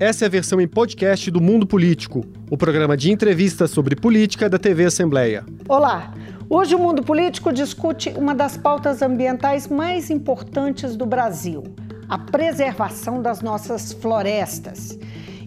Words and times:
Essa 0.00 0.24
é 0.24 0.28
a 0.28 0.30
versão 0.30 0.58
em 0.58 0.66
podcast 0.66 1.30
do 1.30 1.42
Mundo 1.42 1.66
Político, 1.66 2.24
o 2.50 2.56
programa 2.56 2.96
de 2.96 3.12
entrevistas 3.12 3.70
sobre 3.70 3.94
política 3.94 4.48
da 4.48 4.58
TV 4.58 4.86
Assembleia. 4.86 5.44
Olá! 5.68 6.14
Hoje 6.48 6.74
o 6.74 6.78
Mundo 6.78 7.02
Político 7.02 7.52
discute 7.52 8.08
uma 8.16 8.34
das 8.34 8.56
pautas 8.56 9.02
ambientais 9.02 9.68
mais 9.68 10.08
importantes 10.08 10.96
do 10.96 11.04
Brasil, 11.04 11.64
a 12.08 12.16
preservação 12.16 13.20
das 13.20 13.42
nossas 13.42 13.92
florestas. 13.92 14.98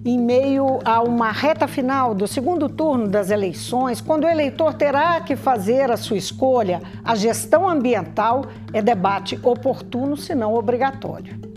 Em 0.06 0.20
meio 0.20 0.78
a 0.86 1.02
uma 1.02 1.32
reta 1.32 1.68
final 1.68 2.14
do 2.14 2.28
segundo 2.28 2.70
turno 2.70 3.08
das 3.08 3.32
eleições, 3.32 4.02
quando 4.02 4.26
o 4.26 4.30
eleitor 4.30 4.76
terá 4.76 5.20
que 5.22 5.36
fazer 5.36 5.90
a 5.90 5.98
sua 5.98 6.18
escolha, 6.18 6.80
a 7.04 7.16
gestão 7.16 7.68
ambiental 7.68 8.46
é 8.72 8.84
debate 8.84 9.40
oportuno, 9.42 10.16
se 10.16 10.36
não 10.36 10.54
obrigatório. 10.54 11.53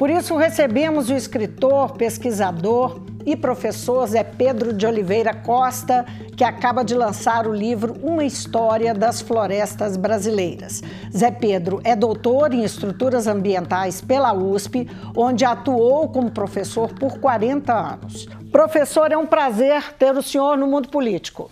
Por 0.00 0.08
isso, 0.08 0.34
recebemos 0.34 1.10
o 1.10 1.14
escritor, 1.14 1.92
pesquisador 1.92 3.02
e 3.26 3.36
professor 3.36 4.06
Zé 4.06 4.24
Pedro 4.24 4.72
de 4.72 4.86
Oliveira 4.86 5.34
Costa, 5.34 6.06
que 6.34 6.42
acaba 6.42 6.82
de 6.82 6.94
lançar 6.94 7.46
o 7.46 7.52
livro 7.52 7.94
Uma 8.02 8.24
História 8.24 8.94
das 8.94 9.20
Florestas 9.20 9.98
Brasileiras. 9.98 10.82
Zé 11.14 11.30
Pedro 11.30 11.82
é 11.84 11.94
doutor 11.94 12.54
em 12.54 12.64
estruturas 12.64 13.26
ambientais 13.26 14.00
pela 14.00 14.32
USP, 14.32 14.88
onde 15.14 15.44
atuou 15.44 16.08
como 16.08 16.30
professor 16.30 16.94
por 16.94 17.18
40 17.18 17.70
anos. 17.70 18.26
Professor, 18.50 19.12
é 19.12 19.18
um 19.18 19.26
prazer 19.26 19.92
ter 19.98 20.16
o 20.16 20.22
senhor 20.22 20.56
no 20.56 20.66
mundo 20.66 20.88
político. 20.88 21.50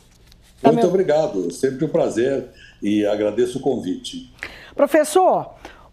Muito 0.63 0.87
obrigado, 0.87 1.53
sempre 1.53 1.85
um 1.85 1.89
prazer 1.91 2.47
e 2.83 3.05
agradeço 3.05 3.59
o 3.59 3.61
convite. 3.61 4.33
Professor, 4.75 5.51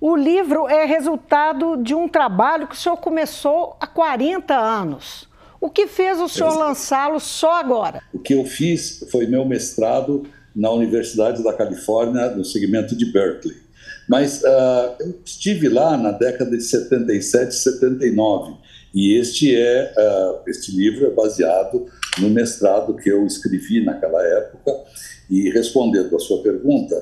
o 0.07 0.15
livro 0.15 0.67
é 0.67 0.85
resultado 0.85 1.77
de 1.77 1.95
um 1.95 2.07
trabalho 2.07 2.67
que 2.67 2.75
o 2.75 2.77
senhor 2.77 2.97
começou 2.97 3.75
há 3.79 3.87
40 3.87 4.53
anos. 4.55 5.27
O 5.59 5.67
que 5.67 5.87
fez 5.87 6.21
o 6.21 6.29
senhor 6.29 6.55
lançá-lo 6.55 7.19
só 7.19 7.53
agora? 7.53 8.03
O 8.13 8.19
que 8.19 8.35
eu 8.35 8.45
fiz 8.45 9.03
foi 9.09 9.25
meu 9.25 9.43
mestrado 9.45 10.21
na 10.55 10.69
Universidade 10.69 11.43
da 11.43 11.51
Califórnia, 11.51 12.29
no 12.29 12.45
segmento 12.45 12.95
de 12.95 13.11
Berkeley. 13.11 13.57
Mas 14.07 14.43
uh, 14.43 14.95
eu 14.99 15.19
estive 15.25 15.69
lá 15.69 15.97
na 15.97 16.11
década 16.11 16.55
de 16.55 16.61
77, 16.61 17.55
79, 17.55 18.53
e 18.93 19.17
este 19.17 19.55
é 19.55 19.91
uh, 19.97 20.47
este 20.47 20.71
livro 20.71 21.07
é 21.07 21.09
baseado 21.09 21.87
no 22.19 22.29
mestrado 22.29 22.95
que 22.95 23.09
eu 23.09 23.25
escrevi 23.25 23.83
naquela 23.83 24.21
época. 24.21 24.71
E 25.31 25.49
respondendo 25.49 26.15
à 26.15 26.19
sua 26.19 26.43
pergunta, 26.43 26.95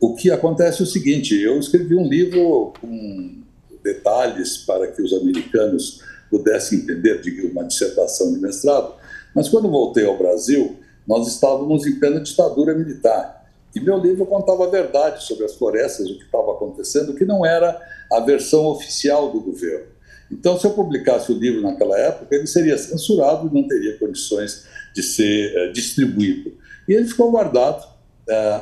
o 0.00 0.14
que 0.14 0.30
acontece 0.30 0.80
é 0.80 0.84
o 0.84 0.86
seguinte: 0.86 1.34
eu 1.40 1.58
escrevi 1.58 1.94
um 1.94 2.08
livro 2.08 2.72
com 2.80 3.38
detalhes 3.82 4.58
para 4.58 4.86
que 4.88 5.02
os 5.02 5.12
americanos 5.12 6.02
pudessem 6.30 6.80
entender 6.80 7.20
de 7.20 7.46
uma 7.46 7.64
dissertação 7.64 8.32
de 8.32 8.38
mestrado, 8.38 8.94
mas 9.34 9.48
quando 9.48 9.70
voltei 9.70 10.04
ao 10.04 10.18
Brasil, 10.18 10.76
nós 11.06 11.26
estávamos 11.26 11.86
em 11.86 11.98
plena 11.98 12.20
ditadura 12.20 12.74
militar. 12.74 13.38
E 13.74 13.80
meu 13.80 13.98
livro 13.98 14.26
contava 14.26 14.66
a 14.66 14.70
verdade 14.70 15.24
sobre 15.24 15.44
as 15.44 15.54
florestas, 15.54 16.08
o 16.08 16.18
que 16.18 16.24
estava 16.24 16.52
acontecendo, 16.52 17.14
que 17.14 17.24
não 17.24 17.44
era 17.44 17.80
a 18.12 18.20
versão 18.20 18.66
oficial 18.66 19.30
do 19.30 19.40
governo. 19.40 19.86
Então, 20.30 20.58
se 20.58 20.66
eu 20.66 20.72
publicasse 20.72 21.32
o 21.32 21.38
livro 21.38 21.62
naquela 21.62 21.98
época, 21.98 22.34
ele 22.34 22.46
seria 22.46 22.76
censurado 22.76 23.48
e 23.48 23.54
não 23.54 23.66
teria 23.66 23.98
condições 23.98 24.66
de 24.94 25.02
ser 25.02 25.56
uh, 25.56 25.72
distribuído. 25.72 26.52
E 26.86 26.92
ele 26.92 27.06
ficou 27.06 27.30
guardado 27.30 27.86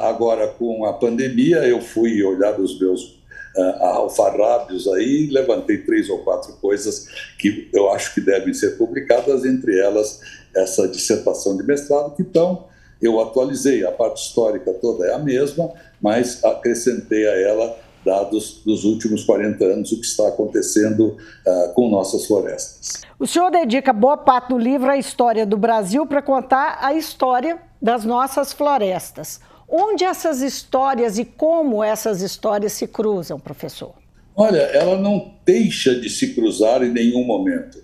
agora, 0.00 0.48
com 0.48 0.84
a 0.84 0.92
pandemia, 0.92 1.58
eu 1.66 1.80
fui 1.80 2.22
olhar 2.22 2.58
os 2.60 2.78
meus 2.78 3.16
uh, 3.56 3.82
alfarrábios 3.82 4.86
aí, 4.86 5.28
levantei 5.30 5.78
três 5.78 6.08
ou 6.08 6.18
quatro 6.18 6.52
coisas 6.54 7.08
que 7.38 7.68
eu 7.72 7.90
acho 7.90 8.14
que 8.14 8.20
devem 8.20 8.52
ser 8.52 8.76
publicadas, 8.76 9.44
entre 9.44 9.78
elas 9.78 10.20
essa 10.54 10.86
dissertação 10.88 11.56
de 11.56 11.64
mestrado, 11.64 12.14
que 12.14 12.22
então 12.22 12.64
eu 13.00 13.20
atualizei. 13.20 13.84
A 13.84 13.92
parte 13.92 14.22
histórica 14.22 14.72
toda 14.74 15.06
é 15.06 15.14
a 15.14 15.18
mesma, 15.18 15.72
mas 16.00 16.42
acrescentei 16.44 17.28
a 17.28 17.34
ela 17.40 17.76
dados 18.04 18.62
dos 18.64 18.84
últimos 18.84 19.24
40 19.24 19.64
anos, 19.64 19.90
o 19.90 20.00
que 20.00 20.06
está 20.06 20.28
acontecendo 20.28 21.16
uh, 21.46 21.74
com 21.74 21.90
nossas 21.90 22.24
florestas. 22.26 23.02
O 23.18 23.26
senhor 23.26 23.50
dedica 23.50 23.92
boa 23.92 24.16
parte 24.16 24.50
do 24.50 24.58
livro 24.58 24.88
à 24.88 24.96
história 24.96 25.44
do 25.44 25.58
Brasil 25.58 26.06
para 26.06 26.22
contar 26.22 26.78
a 26.80 26.94
história 26.94 27.58
das 27.82 28.04
nossas 28.04 28.52
florestas. 28.52 29.40
Onde 29.68 30.04
essas 30.04 30.42
histórias 30.42 31.18
e 31.18 31.24
como 31.24 31.82
essas 31.82 32.22
histórias 32.22 32.72
se 32.72 32.86
cruzam, 32.86 33.38
professor? 33.38 33.94
Olha, 34.34 34.58
ela 34.58 34.98
não 34.98 35.34
deixa 35.44 35.98
de 35.98 36.08
se 36.08 36.34
cruzar 36.34 36.82
em 36.82 36.92
nenhum 36.92 37.24
momento. 37.24 37.78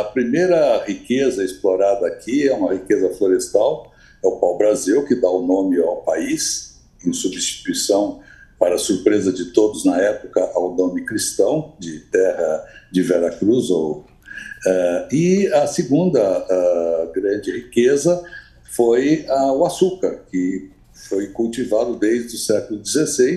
A 0.00 0.04
primeira 0.04 0.84
riqueza 0.84 1.44
explorada 1.44 2.06
aqui 2.06 2.48
é 2.48 2.54
uma 2.54 2.72
riqueza 2.72 3.12
florestal, 3.14 3.92
é 4.22 4.26
o 4.26 4.38
pau-brasil, 4.38 5.04
que 5.04 5.14
dá 5.14 5.28
o 5.28 5.46
nome 5.46 5.80
ao 5.80 6.02
país, 6.02 6.80
em 7.04 7.12
substituição, 7.12 8.20
para 8.58 8.78
surpresa 8.78 9.32
de 9.32 9.52
todos 9.52 9.84
na 9.84 10.00
época, 10.00 10.40
ao 10.54 10.74
nome 10.74 11.04
cristão, 11.04 11.74
de 11.78 12.00
terra 12.00 12.64
de 12.90 13.02
Vera 13.02 13.30
Cruz. 13.30 13.68
Ou, 13.68 13.98
uh, 13.98 15.14
e 15.14 15.48
a 15.52 15.66
segunda 15.66 16.20
uh, 16.20 17.12
grande 17.12 17.50
riqueza 17.50 18.22
foi 18.64 19.24
o 19.28 19.64
açúcar, 19.64 20.24
que 20.30 20.73
foi 21.08 21.28
cultivado 21.28 21.96
desde 21.96 22.36
o 22.36 22.38
século 22.38 22.84
XVI, 22.84 23.36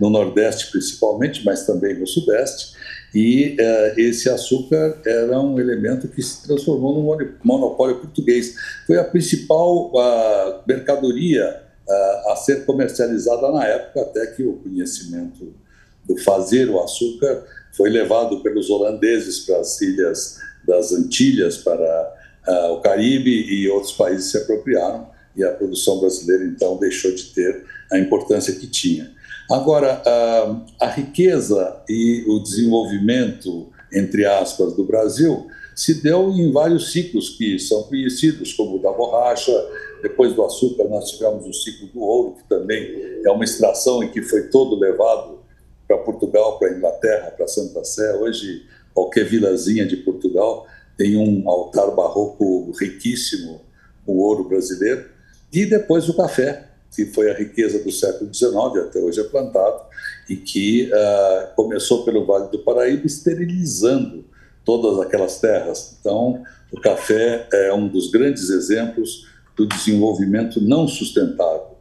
no 0.00 0.10
Nordeste 0.10 0.70
principalmente, 0.70 1.44
mas 1.44 1.66
também 1.66 1.98
no 1.98 2.06
Sudeste, 2.06 2.72
e 3.14 3.56
uh, 3.60 4.00
esse 4.00 4.30
açúcar 4.30 5.00
era 5.04 5.38
um 5.38 5.60
elemento 5.60 6.08
que 6.08 6.22
se 6.22 6.42
transformou 6.46 6.94
no 6.94 7.36
monopólio 7.44 7.98
português. 7.98 8.54
Foi 8.86 8.96
a 8.96 9.04
principal 9.04 9.92
uh, 9.92 10.62
mercadoria 10.66 11.62
uh, 11.86 12.32
a 12.32 12.36
ser 12.36 12.64
comercializada 12.64 13.50
na 13.52 13.66
época, 13.66 14.00
até 14.00 14.26
que 14.28 14.42
o 14.42 14.54
conhecimento 14.54 15.54
do 16.04 16.16
fazer 16.18 16.70
o 16.70 16.82
açúcar 16.82 17.44
foi 17.76 17.90
levado 17.90 18.42
pelos 18.42 18.70
holandeses 18.70 19.40
para 19.40 19.58
as 19.58 19.80
ilhas 19.80 20.38
das 20.66 20.92
Antilhas, 20.92 21.58
para 21.58 22.22
o 22.72 22.80
Caribe, 22.80 23.30
e 23.30 23.68
outros 23.68 23.92
países 23.92 24.30
se 24.30 24.38
apropriaram 24.38 25.08
e 25.36 25.44
a 25.44 25.52
produção 25.52 26.00
brasileira 26.00 26.44
então 26.44 26.76
deixou 26.76 27.14
de 27.14 27.24
ter 27.26 27.64
a 27.90 27.98
importância 27.98 28.54
que 28.54 28.66
tinha. 28.66 29.10
Agora, 29.50 30.02
a, 30.04 30.86
a 30.86 30.88
riqueza 30.88 31.82
e 31.88 32.24
o 32.26 32.38
desenvolvimento, 32.38 33.68
entre 33.92 34.24
aspas, 34.24 34.74
do 34.74 34.84
Brasil 34.84 35.46
se 35.74 36.02
deu 36.02 36.30
em 36.30 36.50
vários 36.52 36.92
ciclos 36.92 37.30
que 37.30 37.58
são 37.58 37.84
conhecidos, 37.84 38.52
como 38.52 38.76
o 38.76 38.78
da 38.78 38.92
borracha, 38.92 39.52
depois 40.02 40.34
do 40.34 40.44
açúcar 40.44 40.84
nós 40.84 41.10
tivemos 41.10 41.46
o 41.46 41.52
ciclo 41.52 41.88
do 41.88 42.00
ouro, 42.00 42.36
que 42.36 42.48
também 42.48 43.20
é 43.24 43.30
uma 43.30 43.44
extração 43.44 44.02
e 44.02 44.10
que 44.10 44.22
foi 44.22 44.48
todo 44.48 44.78
levado 44.78 45.40
para 45.86 45.98
Portugal, 45.98 46.58
para 46.58 46.76
Inglaterra, 46.76 47.30
para 47.30 47.46
Santa 47.46 47.84
Sé. 47.84 48.14
Hoje, 48.16 48.66
qualquer 48.92 49.24
vilazinha 49.24 49.86
de 49.86 49.96
Portugal 49.96 50.66
tem 50.96 51.16
um 51.16 51.48
altar 51.48 51.90
barroco 51.92 52.70
riquíssimo, 52.78 53.60
o 54.06 54.22
ouro 54.22 54.44
brasileiro. 54.44 55.11
E 55.52 55.66
depois 55.66 56.08
o 56.08 56.16
café, 56.16 56.68
que 56.94 57.06
foi 57.06 57.30
a 57.30 57.34
riqueza 57.34 57.78
do 57.82 57.92
século 57.92 58.32
XIX, 58.32 58.86
até 58.86 58.98
hoje 58.98 59.20
é 59.20 59.24
plantado, 59.24 59.82
e 60.28 60.36
que 60.36 60.90
uh, 60.90 61.54
começou 61.54 62.04
pelo 62.04 62.24
Vale 62.24 62.50
do 62.50 62.60
Paraíba, 62.60 63.06
esterilizando 63.06 64.24
todas 64.64 64.98
aquelas 65.00 65.40
terras. 65.40 65.96
Então, 66.00 66.42
o 66.70 66.80
café 66.80 67.46
é 67.52 67.72
um 67.72 67.88
dos 67.88 68.10
grandes 68.10 68.48
exemplos 68.48 69.26
do 69.56 69.66
desenvolvimento 69.66 70.60
não 70.60 70.88
sustentável. 70.88 71.72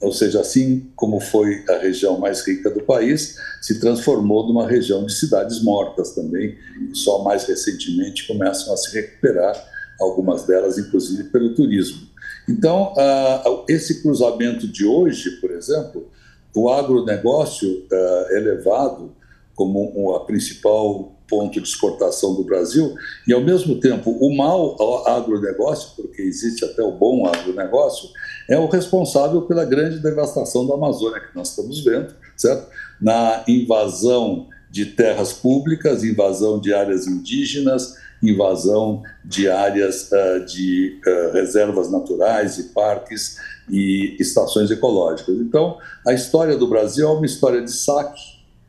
Ou 0.00 0.12
seja, 0.12 0.40
assim 0.40 0.90
como 0.96 1.20
foi 1.20 1.64
a 1.68 1.78
região 1.78 2.18
mais 2.18 2.44
rica 2.44 2.68
do 2.70 2.82
país, 2.82 3.36
se 3.60 3.78
transformou 3.78 4.44
numa 4.48 4.66
região 4.66 5.06
de 5.06 5.12
cidades 5.12 5.62
mortas 5.62 6.12
também, 6.12 6.56
e 6.90 6.96
só 6.96 7.22
mais 7.22 7.44
recentemente 7.44 8.26
começam 8.26 8.74
a 8.74 8.76
se 8.76 8.92
recuperar, 8.92 9.70
algumas 10.00 10.44
delas, 10.44 10.78
inclusive, 10.78 11.24
pelo 11.24 11.54
turismo. 11.54 12.11
Então, 12.48 12.92
uh, 12.92 13.64
esse 13.68 14.02
cruzamento 14.02 14.66
de 14.66 14.84
hoje, 14.84 15.30
por 15.40 15.50
exemplo, 15.50 16.10
o 16.54 16.68
agronegócio 16.68 17.68
uh, 17.68 18.36
é 18.36 18.40
levado 18.40 19.12
como 19.54 20.14
a 20.14 20.24
principal 20.24 21.12
ponto 21.28 21.60
de 21.60 21.66
exportação 21.66 22.34
do 22.34 22.44
Brasil 22.44 22.94
e, 23.26 23.32
ao 23.32 23.40
mesmo 23.40 23.80
tempo, 23.80 24.10
o 24.10 24.36
mau 24.36 24.76
agronegócio, 25.06 25.92
porque 25.96 26.20
existe 26.20 26.64
até 26.64 26.82
o 26.82 26.92
bom 26.92 27.26
agronegócio, 27.26 28.10
é 28.48 28.58
o 28.58 28.66
responsável 28.66 29.42
pela 29.42 29.64
grande 29.64 29.98
devastação 29.98 30.66
da 30.66 30.74
Amazônia 30.74 31.20
que 31.20 31.34
nós 31.34 31.50
estamos 31.50 31.82
vendo, 31.82 32.14
certo? 32.36 32.68
Na 33.00 33.44
invasão 33.48 34.48
de 34.70 34.86
terras 34.86 35.32
públicas, 35.32 36.04
invasão 36.04 36.60
de 36.60 36.74
áreas 36.74 37.06
indígenas, 37.06 37.96
invasão 38.22 39.02
de 39.24 39.48
áreas 39.48 40.10
uh, 40.12 40.44
de 40.46 41.00
uh, 41.06 41.32
reservas 41.32 41.90
naturais 41.90 42.58
e 42.58 42.64
parques 42.64 43.36
e 43.68 44.16
estações 44.20 44.70
ecológicas. 44.70 45.34
Então, 45.36 45.78
a 46.06 46.12
história 46.12 46.56
do 46.56 46.68
Brasil 46.68 47.08
é 47.08 47.10
uma 47.10 47.26
história 47.26 47.62
de 47.62 47.72
saque, 47.72 48.20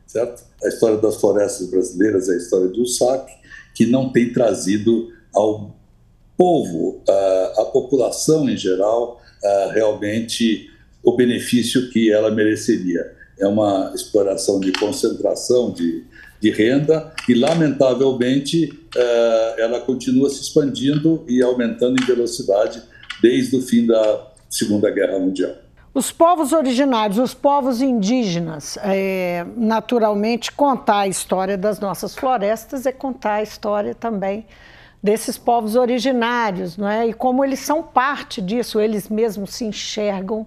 certo? 0.08 0.44
a 0.64 0.68
história 0.68 0.98
das 0.98 1.18
florestas 1.18 1.68
brasileiras 1.68 2.30
é 2.30 2.34
a 2.34 2.38
história 2.38 2.68
do 2.68 2.86
saque, 2.88 3.34
que 3.76 3.86
não 3.86 4.12
tem 4.12 4.32
trazido 4.32 5.10
ao 5.34 5.76
povo, 6.38 7.02
à 7.58 7.66
população 7.66 8.50
em 8.50 8.56
geral, 8.56 9.20
realmente 9.74 10.70
o 11.04 11.16
benefício 11.16 11.90
que 11.90 12.12
ela 12.12 12.32
mereceria. 12.32 13.14
É 13.40 13.48
uma 13.48 13.92
exploração 13.94 14.60
de 14.60 14.72
concentração 14.72 15.72
de, 15.72 16.06
de 16.44 16.52
renda 16.52 17.14
e, 17.28 17.34
lamentavelmente, 17.34 18.78
ela 19.58 19.80
continua 19.80 20.30
se 20.30 20.42
expandindo 20.42 21.24
e 21.26 21.42
aumentando 21.42 21.96
em 22.04 22.06
velocidade 22.06 22.84
desde 23.22 23.56
o 23.56 23.62
fim 23.62 23.88
da 23.88 24.28
Segunda 24.50 24.92
Guerra 24.92 25.18
Mundial. 25.18 25.54
Os 25.94 26.12
povos 26.12 26.52
originários, 26.52 27.18
os 27.18 27.34
povos 27.34 27.82
indígenas, 27.82 28.78
é, 28.84 29.46
naturalmente, 29.56 30.52
contar 30.52 31.02
a 31.02 31.08
história 31.08 31.58
das 31.58 31.80
nossas 31.80 32.14
florestas 32.14 32.86
é 32.86 32.92
contar 32.92 33.36
a 33.36 33.44
história 33.44 33.96
também 33.96 34.46
desses 35.02 35.38
povos 35.38 35.76
originários, 35.76 36.76
não 36.76 36.90
é? 36.90 37.08
E 37.08 37.14
como 37.14 37.46
eles 37.46 37.60
são 37.60 37.84
parte 37.84 38.42
disso, 38.42 38.82
eles 38.82 39.08
mesmos 39.08 39.54
se 39.54 39.66
enxergam 39.66 40.46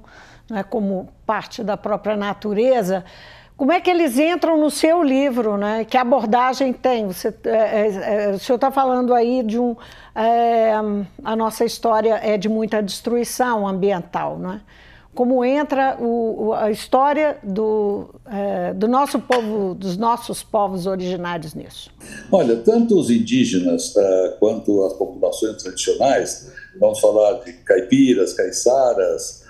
não 0.50 0.58
é? 0.58 0.62
como 0.62 1.08
parte 1.24 1.62
da 1.62 1.76
própria 1.76 2.16
natureza. 2.16 3.04
Como 3.56 3.72
é 3.72 3.80
que 3.80 3.88
eles 3.88 4.18
entram 4.18 4.60
no 4.60 4.70
seu 4.70 5.02
livro, 5.02 5.56
né? 5.56 5.84
Que 5.84 5.96
abordagem 5.96 6.74
tem? 6.74 7.06
Você, 7.06 7.34
é, 7.44 7.50
é, 7.50 8.24
é 8.24 8.30
o 8.30 8.38
senhor 8.38 8.56
está 8.56 8.70
falando 8.70 9.14
aí 9.14 9.42
de 9.42 9.58
um, 9.58 9.74
é, 10.14 10.72
a 11.24 11.34
nossa 11.34 11.64
história 11.64 12.20
é 12.22 12.36
de 12.36 12.50
muita 12.50 12.82
destruição 12.82 13.66
ambiental, 13.66 14.38
não 14.38 14.52
é? 14.52 14.60
como 15.16 15.42
entra 15.42 15.96
o, 15.98 16.52
a 16.52 16.70
história 16.70 17.38
do, 17.42 18.14
é, 18.26 18.74
do 18.74 18.86
nosso 18.86 19.18
povo, 19.18 19.74
dos 19.74 19.96
nossos 19.96 20.42
povos 20.42 20.86
originários 20.86 21.54
nisso? 21.54 21.90
Olha, 22.30 22.56
tanto 22.56 23.00
os 23.00 23.08
indígenas 23.08 23.96
uh, 23.96 24.36
quanto 24.38 24.84
as 24.84 24.92
populações 24.92 25.62
tradicionais, 25.62 26.52
vamos 26.78 27.00
falar 27.00 27.42
de 27.44 27.54
caipiras, 27.54 28.34
caiçaras, 28.34 29.42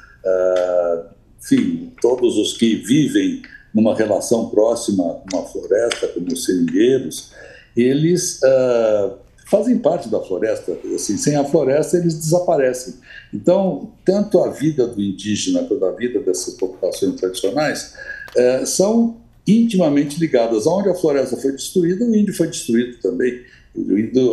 enfim, 1.41 1.93
todos 2.01 2.37
os 2.39 2.57
que 2.57 2.77
vivem 2.77 3.43
numa 3.77 3.95
relação 3.95 4.49
próxima 4.49 5.05
com 5.05 5.37
uma 5.37 5.47
floresta, 5.47 6.09
como 6.09 6.33
os 6.33 6.47
seringueiros, 6.47 7.33
eles 7.77 8.41
uh, 8.43 9.19
fazem 9.51 9.77
parte 9.77 10.09
da 10.09 10.19
floresta. 10.19 10.75
Assim, 10.95 11.19
sem 11.19 11.37
a 11.37 11.45
floresta, 11.45 11.99
eles 11.99 12.15
desaparecem. 12.15 12.95
Então, 13.35 13.93
tanto 14.03 14.43
a 14.43 14.51
vida 14.51 14.87
do 14.87 15.03
indígena 15.03 15.63
quanto 15.65 15.85
a 15.85 15.91
vida 15.91 16.21
dessas 16.21 16.55
populações 16.55 17.17
tradicionais 17.17 17.93
é, 18.35 18.65
são 18.65 19.19
intimamente 19.47 20.19
ligadas. 20.19 20.67
Onde 20.67 20.89
a 20.89 20.95
floresta 20.95 21.37
foi 21.37 21.53
destruída, 21.53 22.03
o 22.07 22.17
índio 22.17 22.35
foi 22.35 22.47
destruído 22.47 22.97
também. 23.03 23.43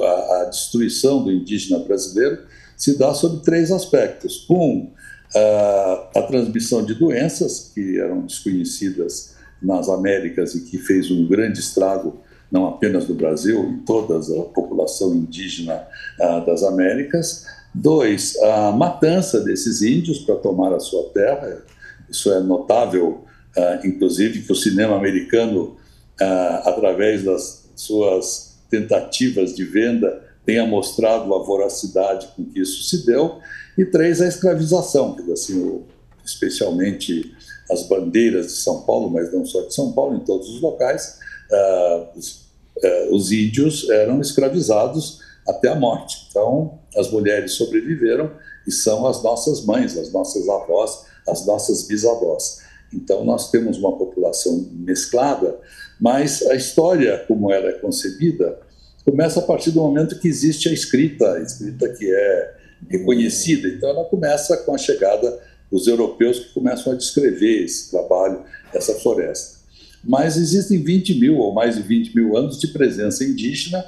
A, 0.04 0.42
a 0.42 0.46
destruição 0.46 1.22
do 1.22 1.30
indígena 1.30 1.80
brasileiro 1.80 2.44
se 2.78 2.98
dá 2.98 3.14
sob 3.14 3.44
três 3.44 3.74
aspectos. 3.74 4.46
Um, 4.50 4.88
a, 5.36 6.10
a 6.16 6.22
transmissão 6.22 6.86
de 6.86 6.94
doenças 6.94 7.72
que 7.76 8.00
eram 8.00 8.22
desconhecidas 8.22 9.33
nas 9.64 9.90
Américas 9.90 10.54
e 10.56 10.62
que 10.66 10.78
fez 10.78 11.10
um 11.10 11.28
grande 11.28 11.60
estrago 11.60 12.22
não 12.54 12.68
apenas 12.68 13.08
do 13.08 13.16
Brasil, 13.16 13.64
em 13.64 13.80
toda 13.80 14.20
a 14.20 14.44
população 14.44 15.16
indígena 15.16 15.88
ah, 16.22 16.40
das 16.42 16.62
Américas. 16.62 17.48
Dois, 17.74 18.38
a 18.38 18.72
matança 18.72 19.40
desses 19.40 19.82
índios 19.82 20.20
para 20.20 20.36
tomar 20.36 20.72
a 20.72 20.80
sua 20.80 21.10
terra. 21.10 21.64
Isso 22.08 22.32
é 22.32 22.40
notável, 22.40 23.24
ah, 23.58 23.80
inclusive, 23.84 24.44
que 24.44 24.52
o 24.52 24.56
cinema 24.56 24.96
americano, 24.96 25.76
ah, 26.22 26.62
através 26.66 27.24
das 27.24 27.72
suas 27.76 28.60
tentativas 28.70 29.56
de 29.56 29.66
venda, 29.66 30.22
tenha 30.46 30.68
mostrado 30.68 31.34
a 31.34 31.40
voracidade 31.40 32.28
com 32.36 32.46
que 32.46 32.60
isso 32.60 32.84
se 32.84 33.04
deu. 33.04 33.40
E 33.76 33.84
três, 33.84 34.22
a 34.22 34.28
escravização, 34.28 35.18
assim, 35.32 35.82
especialmente 36.24 37.34
as 37.72 37.84
bandeiras 37.84 38.48
de 38.48 38.54
São 38.54 38.82
Paulo, 38.82 39.10
mas 39.10 39.32
não 39.32 39.46
só 39.46 39.62
de 39.62 39.74
São 39.74 39.92
Paulo, 39.94 40.16
em 40.16 40.26
todos 40.26 40.50
os 40.50 40.62
locais, 40.62 41.20
uh, 41.52 42.18
os 42.18 42.44
eh, 42.82 43.08
os 43.12 43.32
índios 43.32 43.90
eram 43.90 44.20
escravizados 44.20 45.20
até 45.48 45.70
a 45.70 45.76
morte. 45.76 46.28
Então, 46.30 46.80
as 46.98 47.12
mulheres 47.12 47.54
sobreviveram 47.54 48.32
e 48.66 48.72
são 48.72 49.06
as 49.06 49.22
nossas 49.22 49.66
mães, 49.66 49.98
as 49.98 50.12
nossas 50.12 50.48
avós, 50.50 51.06
as 51.28 51.46
nossas 51.46 51.84
bisavós. 51.84 52.62
Então, 52.92 53.24
nós 53.24 53.52
temos 53.52 53.78
uma 53.78 53.98
população 53.98 54.68
mesclada, 54.72 55.60
mas 56.00 56.42
a 56.48 56.56
história, 56.56 57.24
como 57.28 57.52
ela 57.52 57.70
é 57.70 57.74
concebida, 57.74 58.60
começa 59.06 59.40
a 59.40 59.44
partir 59.44 59.72
do 59.72 59.82
momento 59.82 60.20
que 60.20 60.28
existe 60.28 60.70
a 60.70 60.74
escrita, 60.74 61.34
a 61.34 61.42
escrita 61.42 61.90
que 61.90 62.14
é 62.14 62.56
reconhecida. 62.90 63.68
Então, 63.68 63.90
ela 63.90 64.06
começa 64.06 64.58
com 64.58 64.74
a 64.74 64.78
chegada 64.78 65.40
dos 65.74 65.88
europeus 65.88 66.40
que 66.40 66.54
começam 66.54 66.94
a 66.94 66.96
descrever 66.96 67.64
esse 67.64 67.90
trabalho, 67.90 68.42
essa 68.74 68.94
floresta 68.96 69.64
mas 70.04 70.36
existem 70.36 70.84
20 70.84 71.20
mil 71.20 71.38
ou 71.38 71.54
mais 71.54 71.76
de 71.76 71.82
20 71.82 72.16
mil 72.16 72.36
anos 72.36 72.60
de 72.60 72.68
presença 72.68 73.24
indígena 73.24 73.84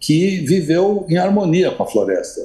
que 0.00 0.40
viveu 0.40 1.06
em 1.08 1.16
harmonia 1.16 1.70
com 1.70 1.82
a 1.82 1.86
floresta. 1.86 2.40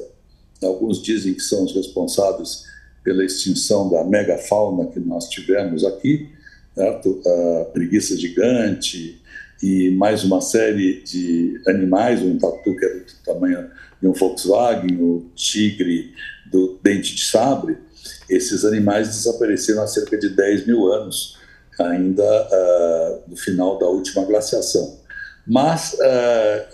Alguns 0.62 1.02
dizem 1.02 1.34
que 1.34 1.42
são 1.42 1.64
os 1.64 1.74
responsáveis 1.74 2.64
pela 3.02 3.24
extinção 3.24 3.90
da 3.90 4.04
megafauna 4.04 4.86
que 4.86 5.00
nós 5.00 5.28
tivemos 5.28 5.84
aqui, 5.84 6.28
certo? 6.74 7.20
a 7.26 7.64
preguiça 7.66 8.16
gigante 8.16 9.20
e 9.62 9.90
mais 9.90 10.22
uma 10.22 10.40
série 10.40 11.02
de 11.02 11.60
animais, 11.66 12.22
um 12.22 12.38
tatu 12.38 12.76
que 12.76 12.84
era 12.84 12.98
do 12.98 13.04
tamanho 13.24 13.70
de 14.00 14.06
um 14.06 14.12
Volkswagen, 14.12 15.00
o 15.00 15.30
tigre 15.34 16.12
do 16.50 16.78
dente 16.82 17.14
de 17.14 17.24
sabre, 17.24 17.78
esses 18.28 18.64
animais 18.64 19.08
desapareceram 19.08 19.82
há 19.82 19.86
cerca 19.86 20.18
de 20.18 20.28
10 20.30 20.66
mil 20.66 20.92
anos 20.92 21.36
ainda 21.78 22.22
uh, 22.24 23.30
no 23.30 23.36
final 23.36 23.78
da 23.78 23.86
última 23.86 24.24
glaciação. 24.24 24.98
Mas 25.46 25.94
uh, 25.94 26.66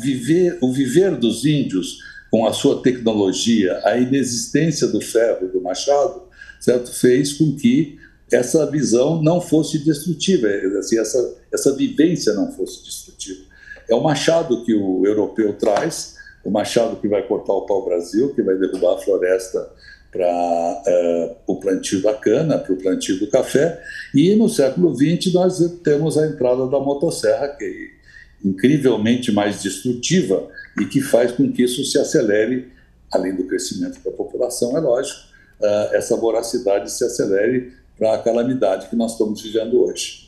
viver, 0.00 0.58
o 0.60 0.72
viver 0.72 1.16
dos 1.16 1.44
índios 1.44 1.98
com 2.30 2.46
a 2.46 2.52
sua 2.52 2.82
tecnologia, 2.82 3.80
a 3.84 3.96
inexistência 3.96 4.88
do 4.88 5.00
ferro, 5.00 5.48
do 5.48 5.60
machado, 5.60 6.24
certo, 6.60 6.92
fez 6.92 7.32
com 7.34 7.54
que 7.54 7.98
essa 8.32 8.68
visão 8.68 9.22
não 9.22 9.40
fosse 9.40 9.78
destrutiva, 9.78 10.48
assim, 10.78 10.98
essa, 10.98 11.36
essa 11.52 11.76
vivência 11.76 12.34
não 12.34 12.50
fosse 12.50 12.82
destrutiva. 12.82 13.44
É 13.88 13.94
o 13.94 14.02
machado 14.02 14.64
que 14.64 14.74
o 14.74 15.06
europeu 15.06 15.52
traz, 15.52 16.16
o 16.44 16.50
machado 16.50 16.96
que 16.96 17.06
vai 17.06 17.22
cortar 17.26 17.52
o 17.52 17.66
pau-brasil, 17.66 18.34
que 18.34 18.42
vai 18.42 18.56
derrubar 18.56 18.94
a 18.94 18.98
floresta 18.98 19.70
para 20.14 20.28
uh, 20.28 20.82
eh, 20.86 21.36
o 21.44 21.56
plantio 21.56 22.00
da 22.00 22.14
cana, 22.14 22.56
para 22.56 22.72
o 22.72 22.76
plantio 22.76 23.18
do 23.18 23.26
café, 23.26 23.82
e 24.14 24.32
no 24.36 24.48
século 24.48 24.94
XX 24.94 25.34
nós 25.34 25.58
temos 25.82 26.16
a 26.16 26.24
entrada 26.24 26.68
da 26.68 26.78
motosserra, 26.78 27.48
que 27.48 27.64
é 27.64 28.48
incrivelmente 28.48 29.32
mais 29.32 29.60
destrutiva 29.60 30.46
e 30.80 30.84
que 30.84 31.00
faz 31.00 31.32
com 31.32 31.50
que 31.50 31.64
isso 31.64 31.84
se 31.84 31.98
acelere, 31.98 32.68
além 33.10 33.34
do 33.34 33.42
crescimento 33.44 33.98
da 34.04 34.12
população, 34.12 34.76
é 34.76 34.80
lógico, 34.80 35.18
uh, 35.60 35.94
essa 35.94 36.16
voracidade 36.16 36.92
se 36.92 37.04
acelere 37.04 37.72
para 37.98 38.14
a 38.14 38.18
calamidade 38.18 38.88
que 38.88 38.94
nós 38.94 39.12
estamos 39.12 39.42
vivendo 39.42 39.82
hoje. 39.82 40.23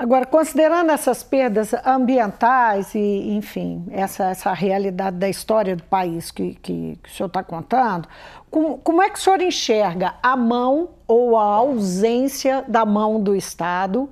Agora, 0.00 0.24
considerando 0.24 0.92
essas 0.92 1.22
perdas 1.22 1.74
ambientais 1.84 2.94
e, 2.94 3.34
enfim, 3.34 3.84
essa, 3.90 4.30
essa 4.30 4.50
realidade 4.54 5.18
da 5.18 5.28
história 5.28 5.76
do 5.76 5.82
país 5.82 6.30
que, 6.30 6.54
que, 6.54 6.98
que 7.02 7.10
o 7.10 7.12
senhor 7.12 7.26
está 7.26 7.42
contando, 7.42 8.08
como, 8.50 8.78
como 8.78 9.02
é 9.02 9.10
que 9.10 9.18
o 9.18 9.20
senhor 9.20 9.42
enxerga 9.42 10.14
a 10.22 10.34
mão 10.34 10.88
ou 11.06 11.36
a 11.36 11.42
ausência 11.42 12.64
da 12.66 12.86
mão 12.86 13.22
do 13.22 13.36
Estado 13.36 14.08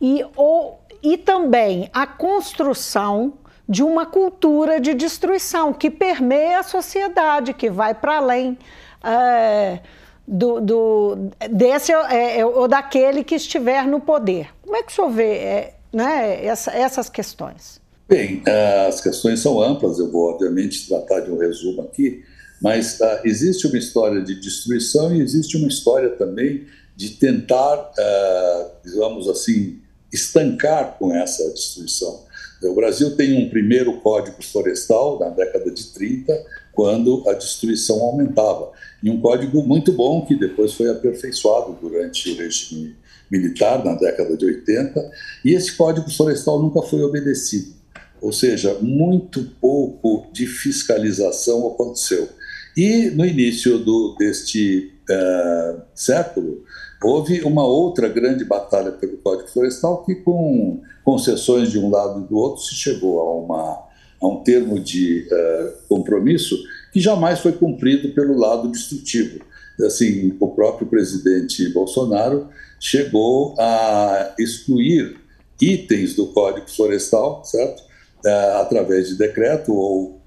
e, 0.00 0.24
ou, 0.36 0.80
e 1.02 1.18
também 1.18 1.90
a 1.92 2.06
construção 2.06 3.32
de 3.68 3.82
uma 3.82 4.06
cultura 4.06 4.80
de 4.80 4.94
destruição 4.94 5.72
que 5.72 5.90
permeia 5.90 6.60
a 6.60 6.62
sociedade, 6.62 7.52
que 7.52 7.68
vai 7.68 7.94
para 7.94 8.18
além? 8.18 8.56
É, 9.02 9.80
do, 10.26 10.60
do, 10.60 11.30
desse 11.50 11.92
é, 11.92 12.38
é, 12.38 12.46
ou 12.46 12.68
daquele 12.68 13.24
que 13.24 13.34
estiver 13.34 13.86
no 13.86 14.00
poder. 14.00 14.48
Como 14.62 14.76
é 14.76 14.82
que 14.82 14.92
o 14.92 14.94
senhor 14.94 15.10
vê 15.10 15.34
é, 15.34 15.74
né, 15.92 16.44
essa, 16.44 16.70
essas 16.72 17.08
questões? 17.08 17.80
Bem, 18.08 18.42
as 18.86 19.00
questões 19.00 19.40
são 19.40 19.62
amplas, 19.62 19.98
eu 19.98 20.10
vou 20.10 20.30
obviamente 20.30 20.86
tratar 20.86 21.20
de 21.20 21.30
um 21.30 21.38
resumo 21.38 21.82
aqui, 21.82 22.22
mas 22.60 23.00
uh, 23.00 23.20
existe 23.24 23.66
uma 23.66 23.78
história 23.78 24.20
de 24.20 24.38
destruição 24.38 25.14
e 25.14 25.20
existe 25.20 25.56
uma 25.56 25.68
história 25.68 26.10
também 26.10 26.66
de 26.94 27.10
tentar, 27.10 27.76
uh, 27.78 28.70
digamos 28.84 29.28
assim, 29.28 29.80
estancar 30.12 30.96
com 30.98 31.14
essa 31.14 31.50
destruição. 31.52 32.24
O 32.62 32.74
Brasil 32.74 33.16
tem 33.16 33.34
um 33.44 33.48
primeiro 33.48 33.98
código 34.00 34.42
florestal 34.42 35.18
na 35.18 35.30
década 35.30 35.70
de 35.70 35.86
30, 35.86 36.44
quando 36.72 37.22
a 37.28 37.34
destruição 37.34 38.00
aumentava. 38.00 38.72
E 39.02 39.10
um 39.10 39.20
código 39.20 39.62
muito 39.62 39.92
bom 39.92 40.24
que 40.24 40.34
depois 40.34 40.72
foi 40.74 40.88
aperfeiçoado 40.90 41.76
durante 41.80 42.30
o 42.30 42.36
regime 42.36 42.96
militar 43.32 43.82
na 43.82 43.94
década 43.94 44.36
de 44.36 44.44
80, 44.44 45.10
e 45.42 45.54
esse 45.54 45.74
Código 45.74 46.10
Florestal 46.10 46.60
nunca 46.60 46.82
foi 46.82 47.02
obedecido. 47.02 47.72
Ou 48.20 48.30
seja, 48.30 48.76
muito 48.80 49.42
pouco 49.58 50.26
de 50.32 50.46
fiscalização 50.46 51.66
aconteceu. 51.66 52.28
E 52.76 53.10
no 53.10 53.24
início 53.24 53.78
do, 53.78 54.14
deste 54.18 54.92
uh, 55.10 55.80
século, 55.94 56.62
houve 57.02 57.40
uma 57.42 57.64
outra 57.64 58.06
grande 58.08 58.44
batalha 58.44 58.92
pelo 58.92 59.16
Código 59.16 59.48
Florestal 59.48 60.04
que, 60.04 60.14
com 60.16 60.80
concessões 61.02 61.70
de 61.70 61.78
um 61.78 61.90
lado 61.90 62.20
e 62.20 62.28
do 62.28 62.36
outro, 62.36 62.62
se 62.62 62.74
chegou 62.74 63.18
a, 63.20 63.44
uma, 63.44 63.88
a 64.22 64.28
um 64.28 64.42
termo 64.42 64.78
de 64.78 65.26
uh, 65.30 65.72
compromisso 65.88 66.56
que 66.92 67.00
jamais 67.00 67.40
foi 67.40 67.52
cumprido 67.52 68.10
pelo 68.10 68.38
lado 68.38 68.70
destrutivo. 68.70 69.40
Assim, 69.84 70.36
o 70.38 70.48
próprio 70.48 70.86
presidente 70.86 71.68
Bolsonaro 71.70 72.48
chegou 72.78 73.54
a 73.58 74.34
excluir 74.38 75.16
itens 75.60 76.14
do 76.14 76.26
Código 76.26 76.70
Florestal, 76.70 77.44
certo? 77.44 77.82
Uh, 78.24 78.58
através 78.60 79.08
de 79.08 79.16
decreto 79.16 79.74
ou 79.74 80.20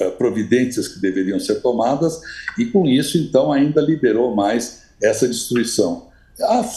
uh, 0.00 0.10
providências 0.12 0.88
que 0.88 1.00
deveriam 1.00 1.38
ser 1.38 1.56
tomadas, 1.60 2.20
e 2.58 2.66
com 2.66 2.86
isso, 2.86 3.16
então, 3.18 3.52
ainda 3.52 3.80
liberou 3.80 4.34
mais 4.34 4.82
essa 5.00 5.28
destruição. 5.28 6.08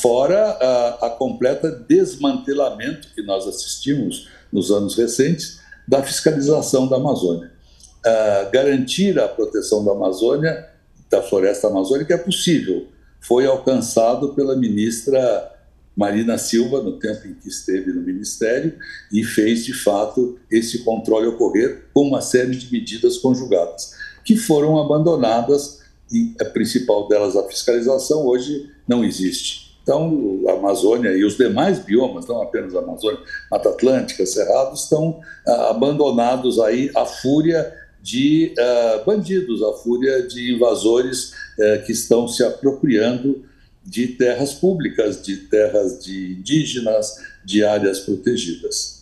Fora 0.02 0.40
a, 0.40 1.06
a 1.06 1.10
completa 1.12 1.70
desmantelamento 1.70 3.10
que 3.14 3.22
nós 3.22 3.48
assistimos 3.48 4.28
nos 4.52 4.72
anos 4.72 4.96
recentes 4.96 5.61
da 5.88 6.04
fiscalização 6.04 6.88
da 6.88 6.98
Amazônia. 6.98 7.52
Uh, 8.06 8.52
garantir 8.52 9.20
a 9.20 9.28
proteção 9.28 9.86
da 9.86 9.92
Amazônia, 9.92 10.68
da 11.10 11.22
floresta 11.22 11.68
amazônica, 11.68 12.14
é 12.14 12.18
possível. 12.18 12.88
Foi 13.20 13.46
alcançado 13.46 14.34
pela 14.34 14.56
ministra 14.56 15.52
Marina 15.96 16.38
Silva, 16.38 16.82
no 16.82 16.98
tempo 16.98 17.28
em 17.28 17.34
que 17.34 17.50
esteve 17.50 17.92
no 17.92 18.02
Ministério, 18.02 18.74
e 19.12 19.24
fez, 19.24 19.66
de 19.66 19.74
fato, 19.74 20.40
esse 20.50 20.80
controle 20.80 21.28
ocorrer 21.28 21.86
com 21.94 22.08
uma 22.08 22.22
série 22.22 22.56
de 22.56 22.72
medidas 22.72 23.18
conjugadas, 23.18 23.94
que 24.24 24.36
foram 24.38 24.80
abandonadas 24.80 25.82
e 26.12 26.34
a 26.42 26.46
principal 26.46 27.08
delas, 27.08 27.36
a 27.36 27.48
fiscalização, 27.48 28.26
hoje 28.26 28.70
não 28.88 29.04
existe. 29.04 29.71
Então, 29.84 30.42
a 30.48 30.54
Amazônia 30.54 31.12
e 31.12 31.24
os 31.24 31.38
demais 31.38 31.80
biomas, 31.80 32.28
não 32.28 32.42
apenas 32.42 32.76
a 32.76 32.80
Amazônia, 32.80 33.20
Mata 33.50 33.70
Atlântica, 33.70 34.26
Cerrado, 34.26 34.76
estão 34.76 35.20
ah, 35.48 35.72
abandonados 35.72 36.60
aí 36.60 36.92
à 36.96 37.06
fúria 37.06 37.74
de 38.02 38.54
ah, 38.58 39.04
bandidos, 39.06 39.64
à 39.64 39.74
fúria 39.74 40.22
de 40.28 40.54
invasores 40.56 41.34
eh, 41.60 41.78
que 41.86 41.92
estão 41.92 42.28
se 42.28 42.44
apropriando 42.44 43.44
de 43.84 44.08
terras 44.08 44.54
públicas, 44.54 45.22
de 45.22 45.38
terras 45.38 46.04
de 46.04 46.34
indígenas, 46.34 47.18
de 47.44 47.64
áreas 47.64 48.00
protegidas. 48.00 49.01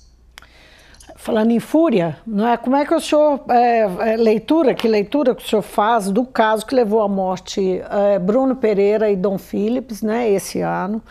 Falando 1.21 1.51
em 1.51 1.59
fúria, 1.59 2.15
não 2.25 2.47
é? 2.47 2.55
Como 2.55 2.77
é 2.77 2.85
que 2.85 2.95
o 2.95 3.01
senhor 3.01 3.41
é, 3.49 3.79
é, 3.81 4.15
leitura, 4.15 4.73
que 4.73 4.87
leitura 4.87 5.35
que 5.35 5.43
o 5.43 5.47
senhor 5.47 5.61
faz 5.61 6.09
do 6.09 6.23
caso 6.23 6.65
que 6.65 6.73
levou 6.73 7.01
à 7.01 7.09
morte 7.09 7.81
é, 7.91 8.17
Bruno 8.17 8.55
Pereira 8.55 9.11
e 9.11 9.17
Dom 9.17 9.37
Phillips, 9.37 10.01
né, 10.01 10.31
esse 10.31 10.61
ano, 10.61 11.03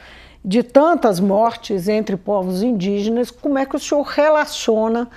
de 0.43 0.63
tantas 0.63 1.21
mortes 1.21 1.89
entre 1.89 2.17
povos 2.17 2.63
indígenas? 2.63 3.31
Como 3.31 3.59
é 3.59 3.67
que 3.67 3.77
o 3.77 3.79
senhor 3.79 4.01
relaciona 4.01 5.11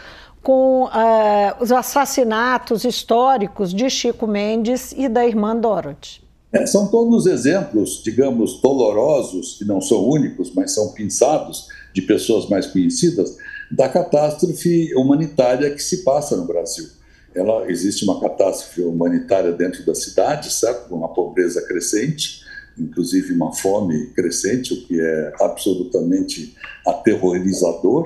com 0.44 0.90
é, 0.90 1.56
os 1.62 1.72
assassinatos 1.72 2.84
históricos 2.84 3.74
de 3.74 3.90
Chico 3.90 4.28
Mendes 4.28 4.92
e 4.92 5.08
da 5.08 5.26
irmã 5.26 5.56
Dorothy? 5.56 6.22
É, 6.52 6.66
são 6.66 6.88
todos 6.88 7.28
exemplos, 7.28 8.02
digamos, 8.04 8.60
dolorosos, 8.60 9.56
que 9.58 9.64
não 9.64 9.80
são 9.80 10.04
únicos, 10.04 10.52
mas 10.54 10.72
são 10.72 10.90
pensados 10.90 11.70
de 11.94 12.02
pessoas 12.02 12.50
mais 12.50 12.68
conhecidas, 12.68 13.38
da 13.72 13.88
catástrofe 13.88 14.94
humanitária 14.96 15.72
que 15.72 15.82
se 15.82 16.04
passa 16.04 16.36
no 16.36 16.46
Brasil. 16.46 16.88
Ela 17.34 17.72
existe 17.72 18.04
uma 18.04 18.20
catástrofe 18.20 18.82
humanitária 18.82 19.52
dentro 19.54 19.86
da 19.86 19.96
cidade, 19.96 20.52
certo? 20.52 20.94
Uma 20.94 21.08
pobreza 21.14 21.62
crescente, 21.62 22.42
inclusive 22.78 23.34
uma 23.34 23.54
fome 23.54 24.08
crescente, 24.08 24.74
o 24.74 24.86
que 24.86 25.00
é 25.00 25.34
absolutamente 25.40 26.56
aterrorizador. 26.86 28.06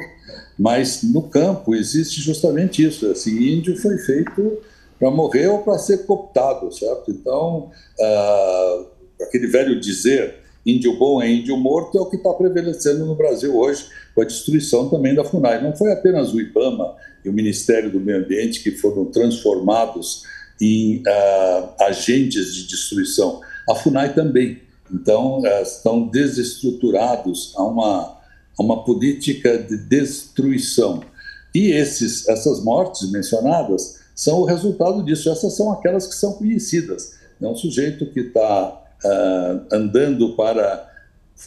Mas 0.57 1.01
no 1.01 1.24
campo 1.24 1.74
existe 1.74 2.22
justamente 2.22 2.86
isso. 2.86 3.10
Assim, 3.10 3.36
índio 3.36 3.75
foi 3.77 3.98
feito 3.98 4.60
para 5.00 5.10
morrer 5.10 5.48
ou 5.48 5.60
para 5.60 5.79
ser 5.79 6.05
cooptado, 6.05 6.72
certo? 6.72 7.12
Então, 7.12 7.72
uh, 8.00 8.86
aquele 9.24 9.48
velho 9.48 9.79
dizer 9.79 10.44
índio 10.65 10.98
bom 10.98 11.22
é 11.22 11.29
índio 11.29 11.55
morto 11.55 11.98
é 11.98 12.01
o 12.01 12.10
que 12.10 12.15
está 12.15 12.34
prevalecendo 12.34 13.05
no 13.05 13.15
Brasil 13.15 13.55
hoje, 13.55 13.86
com 14.15 14.22
a 14.22 14.25
destruição 14.25 14.89
também 14.89 15.13
da 15.13 15.24
FUNAI. 15.24 15.62
Não 15.62 15.75
foi 15.75 15.91
apenas 15.91 16.34
o 16.34 16.41
IBAMA 16.41 16.95
e 17.24 17.29
o 17.29 17.34
Ministério 17.34 17.91
do 17.91 18.00
Meio 18.00 18.19
Ambiente 18.19 18.63
que 18.63 18.72
foram 18.72 19.05
transformados 19.05 20.24
em 20.60 20.98
uh, 21.00 21.84
agentes 21.84 22.53
de 22.55 22.67
destruição, 22.67 23.41
a 23.69 23.75
FUNAI 23.75 24.13
também. 24.13 24.62
Então, 24.91 25.41
uh, 25.41 25.62
estão 25.62 26.07
desestruturados 26.07 27.53
a 27.55 27.63
uma, 27.63 28.17
a 28.57 28.63
uma 28.63 28.84
política 28.84 29.57
de 29.57 29.77
destruição. 29.77 31.01
E 31.53 31.72
esses, 31.72 32.27
essas 32.27 32.63
mortes 32.63 33.12
mencionadas 33.12 34.00
são 34.15 34.39
o 34.41 34.45
resultado 34.45 35.03
disso. 35.03 35.29
Essas 35.29 35.55
são 35.55 35.72
aquelas 35.72 36.07
que 36.07 36.15
são 36.15 36.34
conhecidas. 36.34 37.15
É 37.41 37.48
um 37.48 37.55
sujeito 37.55 38.05
que 38.07 38.22
está 38.22 38.84
uh, 39.05 39.65
andando 39.71 40.35
para 40.35 40.91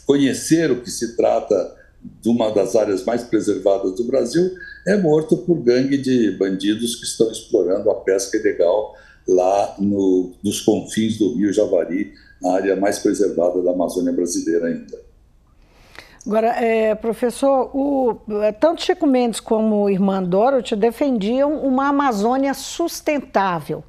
conhecer 0.07 0.71
o 0.71 0.81
que 0.81 0.91
se 0.91 1.17
trata 1.17 1.77
de 2.23 2.29
uma 2.29 2.51
das 2.51 2.77
áreas 2.77 3.05
mais 3.05 3.25
preservadas 3.25 3.95
do 3.97 4.05
Brasil, 4.05 4.51
é 4.87 4.97
morto 4.97 5.37
por 5.37 5.57
gangue 5.57 5.99
de 5.99 6.31
bandidos 6.33 6.97
que 6.97 7.05
estão 7.05 7.31
explorando 7.31 7.91
a 7.91 7.95
pesca 7.97 8.37
ilegal 8.37 8.95
lá 9.27 9.75
no, 9.79 10.33
nos 10.43 10.61
confins 10.61 11.19
do 11.19 11.35
rio 11.35 11.53
Javari, 11.53 12.13
na 12.41 12.55
área 12.55 12.77
mais 12.77 12.99
preservada 12.99 13.61
da 13.63 13.73
Amazônia 13.73 14.13
brasileira 14.13 14.69
ainda. 14.69 15.09
Agora, 16.27 16.49
é, 16.49 16.95
professor, 16.95 17.71
o, 17.75 18.21
tanto 18.61 18.83
Chico 18.83 19.07
Mendes 19.07 19.41
como 19.41 19.89
irmã 19.89 20.23
Dorothy 20.23 20.77
defendiam 20.77 21.55
uma 21.65 21.89
Amazônia 21.89 22.53
sustentável. 22.55 23.83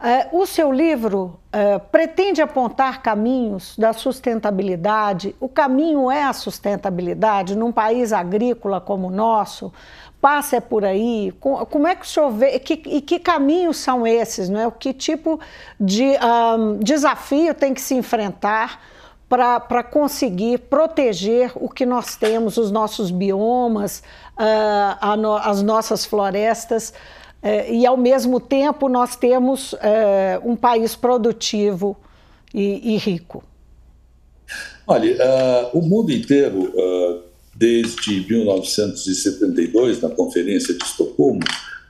É, 0.00 0.28
o 0.30 0.46
seu 0.46 0.72
livro 0.72 1.40
é, 1.52 1.76
pretende 1.76 2.40
apontar 2.40 3.02
caminhos 3.02 3.74
da 3.76 3.92
sustentabilidade. 3.92 5.34
O 5.40 5.48
caminho 5.48 6.08
é 6.08 6.22
a 6.22 6.32
sustentabilidade 6.32 7.56
num 7.56 7.72
país 7.72 8.12
agrícola 8.12 8.80
como 8.80 9.08
o 9.08 9.10
nosso. 9.10 9.72
Passa 10.20 10.56
é 10.56 10.60
por 10.60 10.84
aí. 10.84 11.32
Como 11.40 11.86
é 11.86 11.96
que 11.96 12.04
o 12.04 12.08
senhor 12.08 12.30
vê? 12.30 12.58
Que, 12.60 12.74
e 12.86 13.00
que 13.00 13.18
caminhos 13.18 13.78
são 13.78 14.06
esses? 14.06 14.48
Não 14.48 14.60
é? 14.60 14.66
O 14.66 14.72
que 14.72 14.92
tipo 14.92 15.40
de 15.78 16.12
um, 16.56 16.78
desafio 16.78 17.52
tem 17.52 17.74
que 17.74 17.80
se 17.80 17.94
enfrentar 17.94 18.80
para 19.28 19.82
conseguir 19.82 20.58
proteger 20.58 21.52
o 21.56 21.68
que 21.68 21.84
nós 21.84 22.16
temos, 22.16 22.56
os 22.56 22.70
nossos 22.70 23.10
biomas, 23.10 24.02
uh, 24.38 25.16
no, 25.16 25.36
as 25.36 25.60
nossas 25.62 26.04
florestas? 26.04 26.94
É, 27.42 27.72
e, 27.72 27.86
ao 27.86 27.96
mesmo 27.96 28.40
tempo, 28.40 28.88
nós 28.88 29.16
temos 29.16 29.74
é, 29.80 30.40
um 30.44 30.56
país 30.56 30.96
produtivo 30.96 31.96
e, 32.52 32.94
e 32.94 32.96
rico? 32.96 33.44
Olha, 34.86 35.14
uh, 35.14 35.78
o 35.78 35.82
mundo 35.82 36.10
inteiro, 36.10 36.72
uh, 36.74 37.22
desde 37.54 38.26
1972, 38.28 40.00
na 40.00 40.08
Conferência 40.08 40.74
de 40.74 40.82
Estocolmo, 40.82 41.40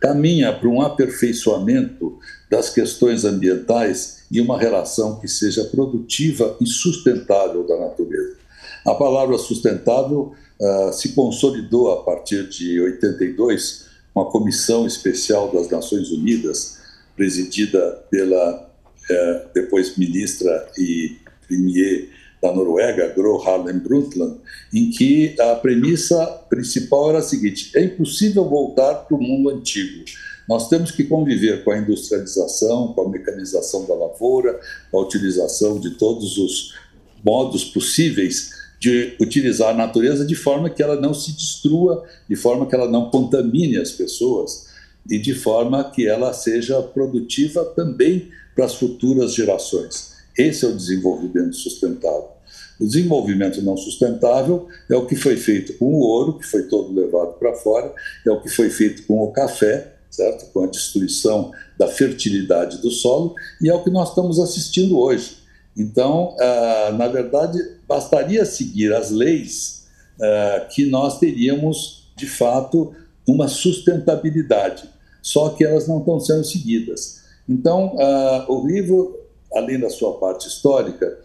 caminha 0.01 0.53
para 0.53 0.69
um 0.69 0.83
aperfeiçoamento 0.83 2.19
das 2.51 2.71
questões 2.71 3.25
ambientais 3.25 4.25
e 4.31 4.41
uma 4.41 4.59
relação 4.59 5.19
que 5.21 5.29
seja 5.29 5.65
produtiva 5.65 6.57
e 6.61 6.67
sustentável 6.67 7.67
da 7.67 7.79
natureza. 7.79 8.37
A 8.85 8.95
palavra 8.95 9.39
sustentável 9.39 10.33
uh, 10.61 10.93
se 10.93 11.11
consolidou 11.11 11.93
a 11.93 12.03
partir 12.03 12.49
de 12.49 12.81
82 12.81 13.88
uma 14.15 14.27
comissão 14.27 14.87
especial 14.87 15.53
das 15.53 15.69
Nações 15.69 16.11
Unidas, 16.11 16.79
presidida 17.17 18.05
pela 18.11 18.69
é, 19.11 19.47
depois 19.55 19.97
ministra 19.97 20.71
e 20.77 21.17
premier 21.47 22.11
da 22.43 22.53
Noruega, 22.53 23.09
Gro 23.09 23.43
Harlem 23.43 23.79
Brundtland, 23.79 24.37
em 24.73 24.91
que 24.91 25.35
a 25.41 25.57
premissa 25.57 26.25
principal 26.49 27.11
era 27.11 27.19
a 27.19 27.23
seguinte: 27.23 27.71
é 27.75 27.83
impossível 27.83 28.45
voltar 28.45 28.95
para 28.95 29.17
o 29.17 29.21
mundo 29.21 29.51
antigo. 29.51 30.05
Nós 30.49 30.69
temos 30.69 30.91
que 30.91 31.05
conviver 31.05 31.63
com 31.63 31.71
a 31.71 31.79
industrialização, 31.79 32.95
com 32.95 33.03
a 33.03 33.09
mecanização 33.09 33.85
da 33.87 33.95
lavoura, 33.95 34.59
com 34.91 34.99
a 34.99 35.03
utilização 35.03 35.79
de 35.79 35.91
todos 35.91 36.39
os 36.39 36.75
modos 37.23 37.65
possíveis 37.65 38.58
de 38.81 39.15
utilizar 39.21 39.71
a 39.71 39.77
natureza 39.77 40.25
de 40.25 40.35
forma 40.35 40.71
que 40.71 40.83
ela 40.83 41.01
não 41.01 41.13
se 41.13 41.33
destrua, 41.33 42.05
de 42.29 42.37
forma 42.37 42.67
que 42.67 42.75
ela 42.75 42.89
não 42.89 43.11
contamine 43.11 43.77
as 43.77 43.91
pessoas 43.91 44.69
e 45.09 45.19
de 45.19 45.35
forma 45.35 45.91
que 45.91 46.07
ela 46.07 46.33
seja 46.33 46.81
produtiva 46.83 47.65
também 47.65 48.29
para 48.55 48.67
as 48.67 48.75
futuras 48.75 49.35
gerações. 49.35 50.13
Esse 50.37 50.65
é 50.65 50.69
o 50.69 50.77
desenvolvimento 50.77 51.57
sustentável. 51.57 52.39
O 52.81 52.87
desenvolvimento 52.87 53.61
não 53.63 53.77
sustentável 53.77 54.69
é 54.89 54.95
o 54.95 55.07
que 55.07 55.17
foi 55.17 55.37
feito 55.37 55.77
com 55.79 55.87
o 55.87 55.99
ouro, 55.99 56.39
que 56.39 56.47
foi 56.47 56.65
todo 56.65 56.95
levado 56.95 57.35
para 57.39 57.55
fora, 57.55 57.93
é 58.25 58.31
o 58.31 58.41
que 58.41 58.49
foi 58.49 58.71
feito 58.71 59.03
com 59.05 59.21
o 59.21 59.33
café, 59.33 59.95
certo? 60.09 60.47
Com 60.53 60.65
a 60.65 60.67
destruição 60.69 61.51
da 61.77 61.89
fertilidade 61.89 62.79
do 62.79 62.91
solo, 62.91 63.35
e 63.61 63.69
é 63.69 63.75
o 63.75 63.83
que 63.83 63.91
nós 63.91 64.11
estamos 64.11 64.39
assistindo 64.39 64.99
hoje. 64.99 65.39
Então, 65.77 66.37
ah, 66.39 66.95
na 66.97 67.09
verdade, 67.09 67.59
bastaria 67.89 68.45
seguir 68.45 68.93
as 68.93 69.11
leis 69.11 69.87
ah, 70.21 70.67
que 70.71 70.87
nós 70.87 71.19
teríamos, 71.19 72.13
de 72.17 72.27
fato, 72.27 72.95
uma 73.27 73.49
sustentabilidade, 73.49 74.89
só 75.23 75.51
que 75.51 75.65
elas 75.65 75.89
não 75.89 76.01
estão 76.01 76.21
sendo 76.21 76.45
seguidas. 76.45 77.23
Então, 77.49 77.97
ah, 77.99 78.45
o 78.49 78.67
livro, 78.67 79.19
além 79.55 79.81
da 79.81 79.89
sua 79.89 80.19
parte 80.19 80.47
histórica, 80.47 81.19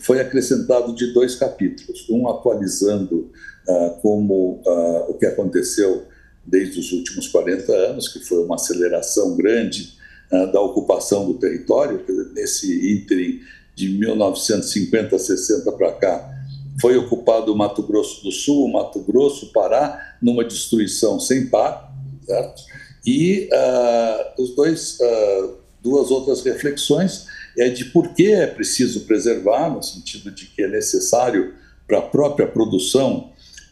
foi 0.00 0.20
acrescentado 0.20 0.94
de 0.94 1.12
dois 1.12 1.34
capítulos, 1.34 2.06
um 2.10 2.28
atualizando 2.28 3.30
uh, 3.66 3.90
como 4.02 4.60
uh, 4.66 5.10
o 5.10 5.14
que 5.14 5.24
aconteceu 5.24 6.02
desde 6.44 6.78
os 6.78 6.92
últimos 6.92 7.28
40 7.28 7.72
anos, 7.72 8.08
que 8.08 8.18
foi 8.18 8.44
uma 8.44 8.56
aceleração 8.56 9.34
grande 9.34 9.94
uh, 10.30 10.52
da 10.52 10.60
ocupação 10.60 11.24
do 11.26 11.38
território, 11.38 12.04
nesse 12.34 12.92
ínterim 12.92 13.40
de 13.74 13.88
1950 13.88 15.18
60 15.18 15.72
para 15.72 15.92
cá, 15.92 16.30
foi 16.80 16.96
ocupado 16.96 17.52
o 17.52 17.56
Mato 17.56 17.82
Grosso 17.82 18.22
do 18.22 18.32
Sul, 18.32 18.66
o 18.66 18.72
Mato 18.72 19.00
Grosso, 19.00 19.52
Pará, 19.52 20.16
numa 20.20 20.44
destruição 20.44 21.20
sem 21.20 21.46
par, 21.46 21.92
certo? 22.26 22.62
E 23.06 23.48
os 24.38 24.54
dois, 24.56 24.98
duas 25.82 26.10
outras 26.10 26.42
reflexões 26.42 27.26
é 27.56 27.68
de 27.68 27.84
por 27.86 28.14
que 28.14 28.32
é 28.32 28.46
preciso 28.46 29.00
preservar, 29.02 29.68
no 29.70 29.82
sentido 29.82 30.30
de 30.30 30.46
que 30.46 30.62
é 30.62 30.68
necessário 30.68 31.54
para 31.86 31.98
a 31.98 32.02
própria 32.02 32.46
produção 32.46 33.30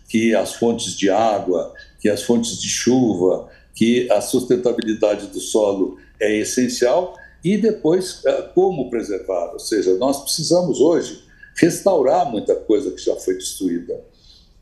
que 0.09 0.35
as 0.35 0.55
fontes 0.55 0.97
de 0.97 1.09
água, 1.11 1.73
que 1.99 2.09
as 2.09 2.23
fontes 2.23 2.61
de 2.61 2.69
chuva, 2.69 3.49
que 3.75 4.11
a 4.13 4.21
sustentabilidade 4.21 5.29
do 5.29 5.41
solo 5.41 5.99
é 6.21 6.37
essencial, 6.37 7.17
e 7.45 7.57
depois 7.57 8.21
eh, 8.25 8.51
como 8.55 8.89
preservar. 8.89 9.53
Ou 9.53 9.59
seja, 9.59 9.95
nós 9.97 10.23
precisamos 10.23 10.81
hoje 10.81 11.25
restaurar 11.57 12.31
muita 12.31 12.55
coisa 12.55 12.91
que 12.93 13.03
já 13.03 13.17
foi 13.17 13.35
destruída. 13.35 14.01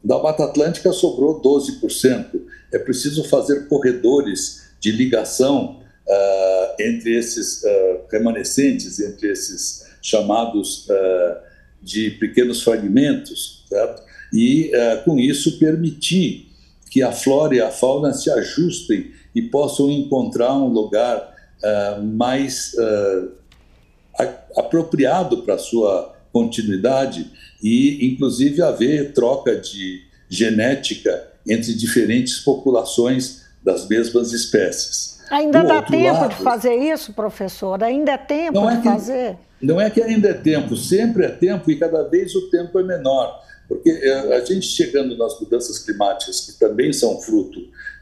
Da 0.02 0.18
Mata 0.18 0.44
Atlântica 0.44 0.92
sobrou 0.92 1.40
12%. 1.40 2.40
É 2.72 2.78
preciso 2.78 3.24
fazer 3.24 3.68
corredores 3.68 4.70
de 4.80 4.90
ligação 4.90 5.80
uh, 6.08 6.82
entre 6.82 7.16
esses 7.16 7.62
uh, 7.62 8.00
remanescentes, 8.10 8.98
entre 8.98 9.30
esses 9.30 9.86
chamados 10.00 10.86
uh, 10.88 11.36
de 11.82 12.12
pequenos 12.12 12.62
fragmentos, 12.62 13.64
certo? 13.68 14.02
e 14.32 14.70
com 15.04 15.18
isso 15.18 15.58
permitir 15.58 16.50
que 16.88 17.02
a 17.02 17.10
flora 17.10 17.54
e 17.54 17.60
a 17.60 17.70
fauna 17.70 18.12
se 18.12 18.30
ajustem 18.30 19.10
e 19.34 19.42
possam 19.42 19.90
encontrar 19.90 20.52
um 20.54 20.68
lugar 20.68 21.29
mais 22.02 22.74
apropriado 24.56 25.42
para 25.42 25.58
sua 25.58 26.14
continuidade 26.32 27.30
e, 27.62 28.06
inclusive, 28.12 28.62
haver 28.62 29.12
troca 29.12 29.56
de 29.56 30.02
genética 30.28 31.28
entre 31.46 31.74
diferentes 31.74 32.38
populações 32.38 33.42
das 33.62 33.88
mesmas 33.88 34.32
espécies. 34.32 35.20
Ainda 35.30 35.62
dá 35.62 35.82
tempo 35.82 36.20
lado, 36.20 36.30
de 36.30 36.42
fazer 36.42 36.74
isso, 36.74 37.12
professor? 37.12 37.82
Ainda 37.84 38.12
é 38.12 38.18
tempo 38.18 38.60
de 38.60 38.66
é 38.66 38.76
que, 38.76 38.82
fazer? 38.82 39.36
Não 39.62 39.80
é 39.80 39.88
que 39.88 40.02
ainda 40.02 40.28
é 40.28 40.34
tempo, 40.34 40.76
sempre 40.76 41.24
é 41.24 41.28
tempo 41.28 41.70
e 41.70 41.76
cada 41.76 42.02
vez 42.08 42.34
o 42.34 42.50
tempo 42.50 42.78
é 42.78 42.82
menor. 42.82 43.40
Porque 43.68 43.90
é, 43.90 44.36
a 44.36 44.44
gente 44.44 44.66
chegando 44.66 45.16
nas 45.16 45.38
mudanças 45.40 45.78
climáticas, 45.78 46.40
que 46.40 46.58
também 46.58 46.92
são 46.92 47.20
fruto 47.20 47.60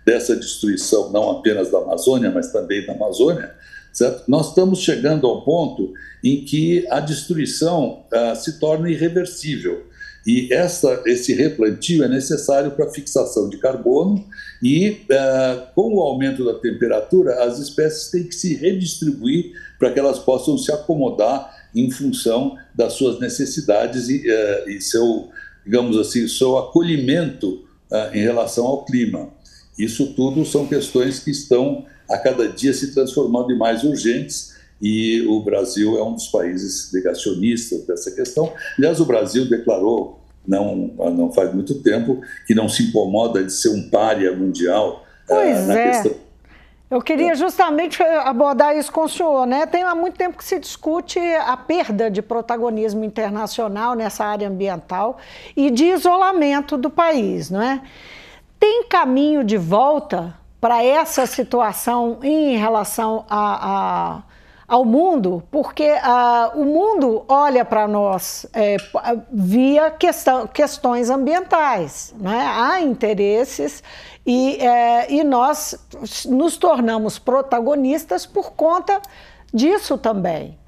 dessa 0.09 0.35
destruição, 0.35 1.13
não 1.13 1.33
apenas 1.33 1.71
da 1.71 1.77
Amazônia, 1.77 2.31
mas 2.31 2.51
também 2.51 2.87
da 2.87 2.95
Amazônia, 2.95 3.55
certo? 3.93 4.25
nós 4.27 4.49
estamos 4.49 4.79
chegando 4.79 5.27
ao 5.27 5.43
ponto 5.43 5.93
em 6.25 6.47
que 6.47 6.87
a 6.89 6.99
destruição 6.99 8.05
uh, 8.11 8.35
se 8.35 8.59
torna 8.59 8.91
irreversível. 8.91 9.85
E 10.27 10.51
essa, 10.51 11.03
esse 11.05 11.35
replantio 11.35 12.03
é 12.03 12.09
necessário 12.09 12.71
para 12.71 12.91
fixação 12.91 13.51
de 13.51 13.59
carbono 13.59 14.25
e, 14.63 15.03
uh, 15.11 15.75
com 15.75 15.95
o 15.95 16.01
aumento 16.01 16.43
da 16.43 16.55
temperatura, 16.55 17.45
as 17.45 17.59
espécies 17.59 18.11
têm 18.11 18.25
que 18.25 18.35
se 18.35 18.55
redistribuir 18.55 19.53
para 19.79 19.93
que 19.93 20.01
elas 20.01 20.19
possam 20.19 20.57
se 20.57 20.73
acomodar 20.73 21.55
em 21.75 21.91
função 21.91 22.57
das 22.75 22.95
suas 22.95 23.21
necessidades 23.21 24.09
e, 24.09 24.27
uh, 24.27 24.71
e 24.71 24.81
seu, 24.81 25.29
digamos 25.67 25.99
assim, 25.99 26.27
seu 26.27 26.57
acolhimento 26.57 27.63
uh, 27.93 28.17
em 28.17 28.23
relação 28.23 28.67
ao 28.67 28.87
clima. 28.87 29.37
Isso 29.79 30.13
tudo 30.15 30.45
são 30.45 30.67
questões 30.67 31.21
que 31.21 31.31
estão 31.31 31.85
a 32.11 32.19
cada 32.19 32.49
dia 32.49 32.73
se 32.73 32.93
transformando 32.93 33.53
em 33.53 33.59
mais 33.59 33.85
urgentes 33.85 34.57
e 34.81 35.23
o 35.27 35.41
Brasil 35.43 35.99
é 35.99 36.03
um 36.03 36.15
dos 36.15 36.29
países 36.29 36.91
negacionistas 36.93 37.85
dessa 37.87 38.11
questão. 38.11 38.53
Aliás, 38.77 39.01
o 39.01 39.05
Brasil 39.05 39.49
declarou 39.49 40.21
não, 40.47 40.91
não 41.15 41.33
faz 41.33 41.53
muito 41.53 41.83
tempo, 41.83 42.23
que 42.47 42.55
não 42.55 42.69
se 42.69 42.85
incomoda 42.85 43.45
de 43.45 43.53
ser 43.53 43.69
um 43.69 43.91
pária 43.91 44.35
mundial 44.35 45.05
ah, 45.05 45.35
pois 45.35 45.67
na 45.67 45.79
é. 45.79 45.91
questão. 45.91 46.29
Eu 46.91 47.03
queria 47.03 47.35
justamente 47.35 48.03
abordar 48.03 48.75
isso 48.75 48.91
com 48.91 49.03
o 49.03 49.09
senhor, 49.09 49.47
né? 49.47 49.67
Tem 49.67 49.83
há 49.83 49.95
muito 49.95 50.17
tempo 50.17 50.39
que 50.39 50.45
se 50.45 50.59
discute 50.59 51.19
a 51.19 51.55
perda 51.55 52.11
de 52.11 52.23
protagonismo 52.23 53.05
internacional 53.05 53.95
nessa 53.95 54.25
área 54.25 54.49
ambiental 54.49 55.19
e 55.55 55.71
de 55.71 55.85
isolamento 55.85 56.79
do 56.79 56.89
país, 56.89 57.51
não 57.51 57.61
é? 57.61 57.83
Tem 58.59 58.85
caminho 58.85 59.45
de 59.45 59.57
volta 59.57 60.35
para 60.61 60.83
essa 60.83 61.27
situação 61.27 62.19
em 62.23 62.57
relação 62.57 63.25
a, 63.29 64.19
a 64.19 64.23
ao 64.69 64.85
mundo, 64.85 65.43
porque 65.51 65.91
uh, 65.91 66.61
o 66.61 66.65
mundo 66.67 67.25
olha 67.27 67.65
para 67.65 67.89
nós 67.89 68.45
é, 68.53 68.77
via 69.33 69.91
questão, 69.91 70.47
questões 70.47 71.09
ambientais. 71.09 72.15
Né? 72.19 72.47
Há 72.55 72.83
interesses 72.83 73.83
e, 74.27 74.57
é, 74.57 75.11
e 75.11 75.25
nós 75.25 75.75
nos 76.27 76.59
tornamos 76.59 77.19
protagonistas 77.19 78.27
por 78.27 78.53
conta 78.53 79.01
disso 79.53 79.97
também. 79.97 80.59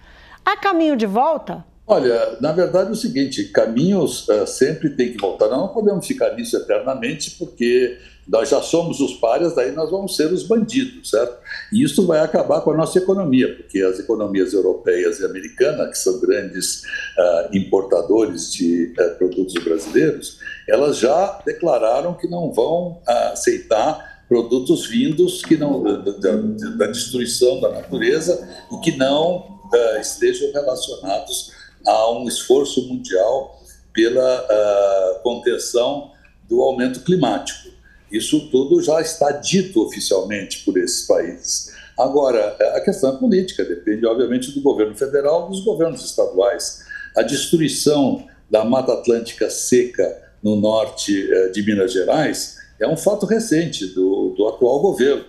Há 0.47 0.57
caminho 0.57 0.97
de 0.97 1.05
volta? 1.05 1.63
Olha, 1.93 2.37
na 2.41 2.53
verdade 2.53 2.91
é 2.91 2.93
o 2.93 2.95
seguinte, 2.95 3.47
caminhos 3.47 4.29
uh, 4.29 4.47
sempre 4.47 4.91
tem 4.91 5.11
que 5.11 5.21
voltar. 5.21 5.49
Nós 5.49 5.59
não 5.59 5.69
podemos 5.71 6.07
ficar 6.07 6.37
nisso 6.37 6.57
eternamente, 6.57 7.33
porque 7.33 7.99
nós 8.29 8.49
já 8.49 8.63
somos 8.63 9.01
os 9.01 9.15
párias, 9.15 9.57
daí 9.57 9.73
nós 9.73 9.91
vamos 9.91 10.15
ser 10.15 10.33
os 10.33 10.45
bandidos, 10.45 11.11
certo? 11.11 11.37
E 11.73 11.83
isso 11.83 12.07
vai 12.07 12.21
acabar 12.21 12.61
com 12.61 12.71
a 12.71 12.77
nossa 12.77 12.97
economia, 12.97 13.57
porque 13.57 13.83
as 13.83 13.99
economias 13.99 14.53
europeias 14.53 15.19
e 15.19 15.25
americanas, 15.25 15.89
que 15.91 15.99
são 15.99 16.21
grandes 16.21 16.85
uh, 16.85 17.57
importadores 17.57 18.53
de 18.53 18.95
uh, 18.97 19.19
produtos 19.19 19.55
brasileiros, 19.55 20.39
elas 20.69 20.97
já 20.97 21.43
declararam 21.45 22.15
que 22.15 22.29
não 22.29 22.53
vão 22.53 23.03
aceitar 23.05 24.23
produtos 24.29 24.87
vindos 24.87 25.43
que 25.43 25.57
não 25.57 25.83
da, 25.83 26.37
da, 26.77 26.87
destruição 26.87 27.61
da 27.61 27.69
natureza 27.69 28.49
e 28.71 28.77
que 28.79 28.97
não 28.97 29.59
estejam 30.01 30.53
relacionados 30.53 31.59
a 31.87 32.11
um 32.13 32.29
esforço 32.29 32.89
mundial 32.89 33.61
pela 33.93 35.21
contenção 35.23 36.13
do 36.49 36.61
aumento 36.63 37.01
climático. 37.01 37.71
Isso 38.11 38.49
tudo 38.51 38.83
já 38.83 39.01
está 39.01 39.31
dito 39.31 39.83
oficialmente 39.83 40.65
por 40.65 40.77
esses 40.77 41.07
países. 41.07 41.73
Agora, 41.99 42.57
a 42.75 42.81
questão 42.81 43.15
é 43.15 43.19
política, 43.19 43.65
depende, 43.65 44.07
obviamente, 44.07 44.53
do 44.53 44.61
governo 44.61 44.97
federal 44.97 45.47
e 45.47 45.51
dos 45.51 45.61
governos 45.65 46.05
estaduais. 46.05 46.85
A 47.17 47.23
destruição 47.23 48.27
da 48.51 48.65
Mata 48.65 48.95
Atlântica 48.95 49.49
seca 49.51 50.31
no 50.43 50.57
norte 50.57 51.31
eh, 51.31 51.49
de 51.51 51.63
Minas 51.63 51.93
Gerais 51.93 52.57
é 52.81 52.89
um 52.89 52.97
fato 52.97 53.27
recente 53.27 53.87
do, 53.87 54.35
do 54.37 54.49
atual 54.49 54.81
governo, 54.81 55.25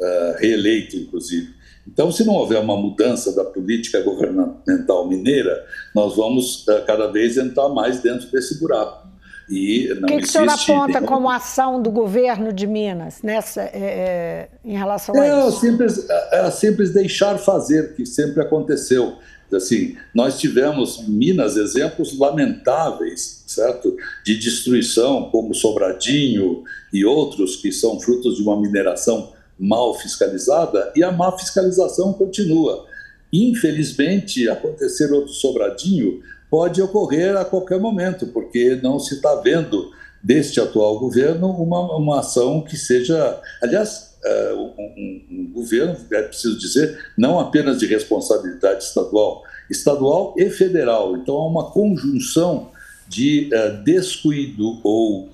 uh, 0.00 0.38
reeleito, 0.38 0.96
inclusive. 0.96 1.54
Então, 1.86 2.10
se 2.12 2.24
não 2.24 2.34
houver 2.34 2.60
uma 2.60 2.76
mudança 2.76 3.34
da 3.34 3.44
política 3.44 4.00
governamental 4.02 5.08
mineira, 5.08 5.64
nós 5.94 6.16
vamos 6.16 6.66
uh, 6.66 6.84
cada 6.86 7.06
vez 7.08 7.36
entrar 7.36 7.68
mais 7.68 8.00
dentro 8.00 8.30
desse 8.30 8.58
buraco. 8.58 9.08
E 9.48 9.88
não 10.00 10.04
o 10.04 10.06
que, 10.06 10.18
que 10.18 10.24
o 10.24 10.26
senhor 10.28 10.48
aponta 10.48 11.00
nenhum... 11.00 11.06
como 11.06 11.28
ação 11.28 11.82
do 11.82 11.90
governo 11.90 12.52
de 12.52 12.68
Minas 12.68 13.20
nessa, 13.20 13.62
é, 13.62 13.70
é, 13.74 14.48
em 14.64 14.76
relação 14.76 15.12
é, 15.16 15.28
a 15.28 15.48
isso? 15.48 15.58
Simples, 15.58 16.06
é 16.08 16.50
simples 16.52 16.90
deixar 16.92 17.36
fazer, 17.36 17.94
que 17.94 18.06
sempre 18.06 18.40
aconteceu. 18.40 19.16
Assim, 19.52 19.96
nós 20.14 20.38
tivemos 20.38 21.08
Minas 21.08 21.56
exemplos 21.56 22.16
lamentáveis, 22.16 23.42
certo, 23.48 23.96
de 24.24 24.38
destruição, 24.38 25.28
como 25.30 25.52
Sobradinho 25.52 26.62
e 26.92 27.04
outros 27.04 27.56
que 27.56 27.72
são 27.72 27.98
frutos 27.98 28.36
de 28.36 28.42
uma 28.42 28.60
mineração 28.60 29.32
mal 29.60 29.94
fiscalizada, 29.94 30.90
e 30.96 31.04
a 31.04 31.12
má 31.12 31.36
fiscalização 31.36 32.14
continua. 32.14 32.86
Infelizmente, 33.30 34.48
acontecer 34.48 35.12
outro 35.12 35.32
Sobradinho 35.34 36.22
pode 36.50 36.80
ocorrer 36.80 37.36
a 37.36 37.44
qualquer 37.44 37.78
momento, 37.78 38.26
porque 38.28 38.80
não 38.82 38.98
se 38.98 39.16
está 39.16 39.34
vendo 39.36 39.90
deste 40.22 40.60
atual 40.60 40.98
governo 40.98 41.50
uma, 41.50 41.96
uma 41.96 42.20
ação 42.20 42.62
que 42.62 42.76
seja, 42.76 43.40
aliás, 43.62 44.16
uh, 44.24 44.56
um, 44.56 45.24
um, 45.30 45.52
governo, 45.52 45.96
é 46.12 46.22
preciso 46.22 46.58
dizer, 46.58 46.98
não 47.16 47.38
apenas 47.38 47.78
de 47.78 47.86
responsabilidade 47.86 48.84
estadual, 48.84 49.42
estadual 49.70 50.34
e 50.36 50.50
federal. 50.50 51.16
Então 51.16 51.36
há 51.36 51.46
uma 51.46 51.70
conjunção 51.70 52.70
de 53.08 53.50
uh, 53.52 53.82
descuido 53.84 54.80
ou 54.82 55.28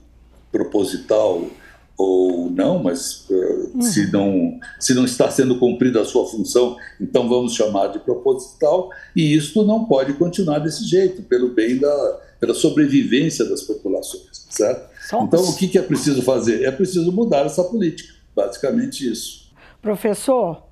proposital 0.53 1.47
ou 1.96 2.50
não, 2.50 2.82
mas 2.82 3.26
uh, 3.30 3.82
se, 3.82 4.11
não, 4.12 4.59
se 4.78 4.94
não 4.94 5.04
está 5.04 5.30
sendo 5.30 5.59
cumprida 5.59 6.02
a 6.02 6.04
sua 6.04 6.26
função, 6.26 6.76
então 7.00 7.28
vamos 7.28 7.54
chamar 7.54 7.88
de 7.88 7.98
proposital, 7.98 8.90
e 9.14 9.35
isso 9.35 9.64
não 9.64 9.87
pode 9.87 10.12
continuar 10.14 10.59
desse 10.59 10.85
jeito, 10.85 11.22
pelo 11.22 11.54
bem 11.54 11.78
da 11.78 12.20
pela 12.38 12.52
sobrevivência 12.52 13.46
das 13.46 13.62
populações, 13.62 14.46
certo? 14.50 14.90
Então, 15.06 15.42
o 15.42 15.56
que, 15.56 15.68
que 15.68 15.78
é 15.78 15.82
preciso 15.82 16.20
fazer? 16.20 16.64
É 16.64 16.70
preciso 16.70 17.11
mudar 17.11 17.46
essa 17.46 17.64
política, 17.64 18.12
basicamente 18.35 19.11
isso. 19.11 19.50
Professor, 19.80 20.62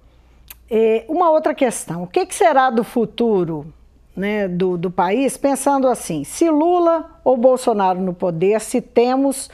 uma 1.08 1.30
outra 1.30 1.54
questão, 1.54 2.02
o 2.02 2.06
que, 2.06 2.26
que 2.26 2.34
será 2.34 2.68
do 2.68 2.84
futuro 2.84 3.72
né, 4.16 4.46
do, 4.46 4.76
do 4.76 4.90
país, 4.90 5.36
pensando 5.36 5.88
assim, 5.88 6.24
se 6.24 6.48
Lula 6.48 7.18
ou 7.24 7.36
Bolsonaro 7.36 8.00
no 8.00 8.14
poder, 8.14 8.60
se 8.60 8.80
temos 8.80 9.50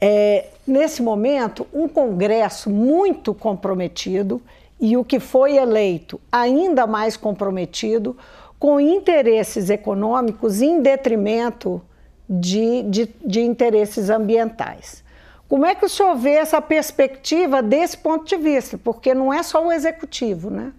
é, 0.00 0.46
nesse 0.68 1.02
momento, 1.02 1.66
um 1.72 1.88
Congresso 1.88 2.70
muito 2.70 3.34
comprometido 3.34 4.40
e 4.80 4.96
o 4.96 5.04
que 5.04 5.18
foi 5.18 5.56
eleito 5.56 6.20
ainda 6.30 6.86
mais 6.86 7.16
comprometido 7.16 8.16
com 8.58 8.78
interesses 8.78 9.70
econômicos 9.70 10.60
em 10.60 10.80
detrimento 10.80 11.80
de, 12.28 12.82
de, 12.82 13.08
de 13.24 13.40
interesses 13.40 14.10
ambientais. 14.10 15.02
Como 15.48 15.64
é 15.64 15.74
que 15.74 15.84
o 15.84 15.88
senhor 15.88 16.14
vê 16.16 16.32
essa 16.32 16.60
perspectiva 16.60 17.62
desse 17.62 17.96
ponto 17.96 18.26
de 18.26 18.36
vista? 18.36 18.76
Porque 18.76 19.14
não 19.14 19.32
é 19.32 19.42
só 19.42 19.66
o 19.66 19.72
executivo, 19.72 20.50
né? 20.50 20.72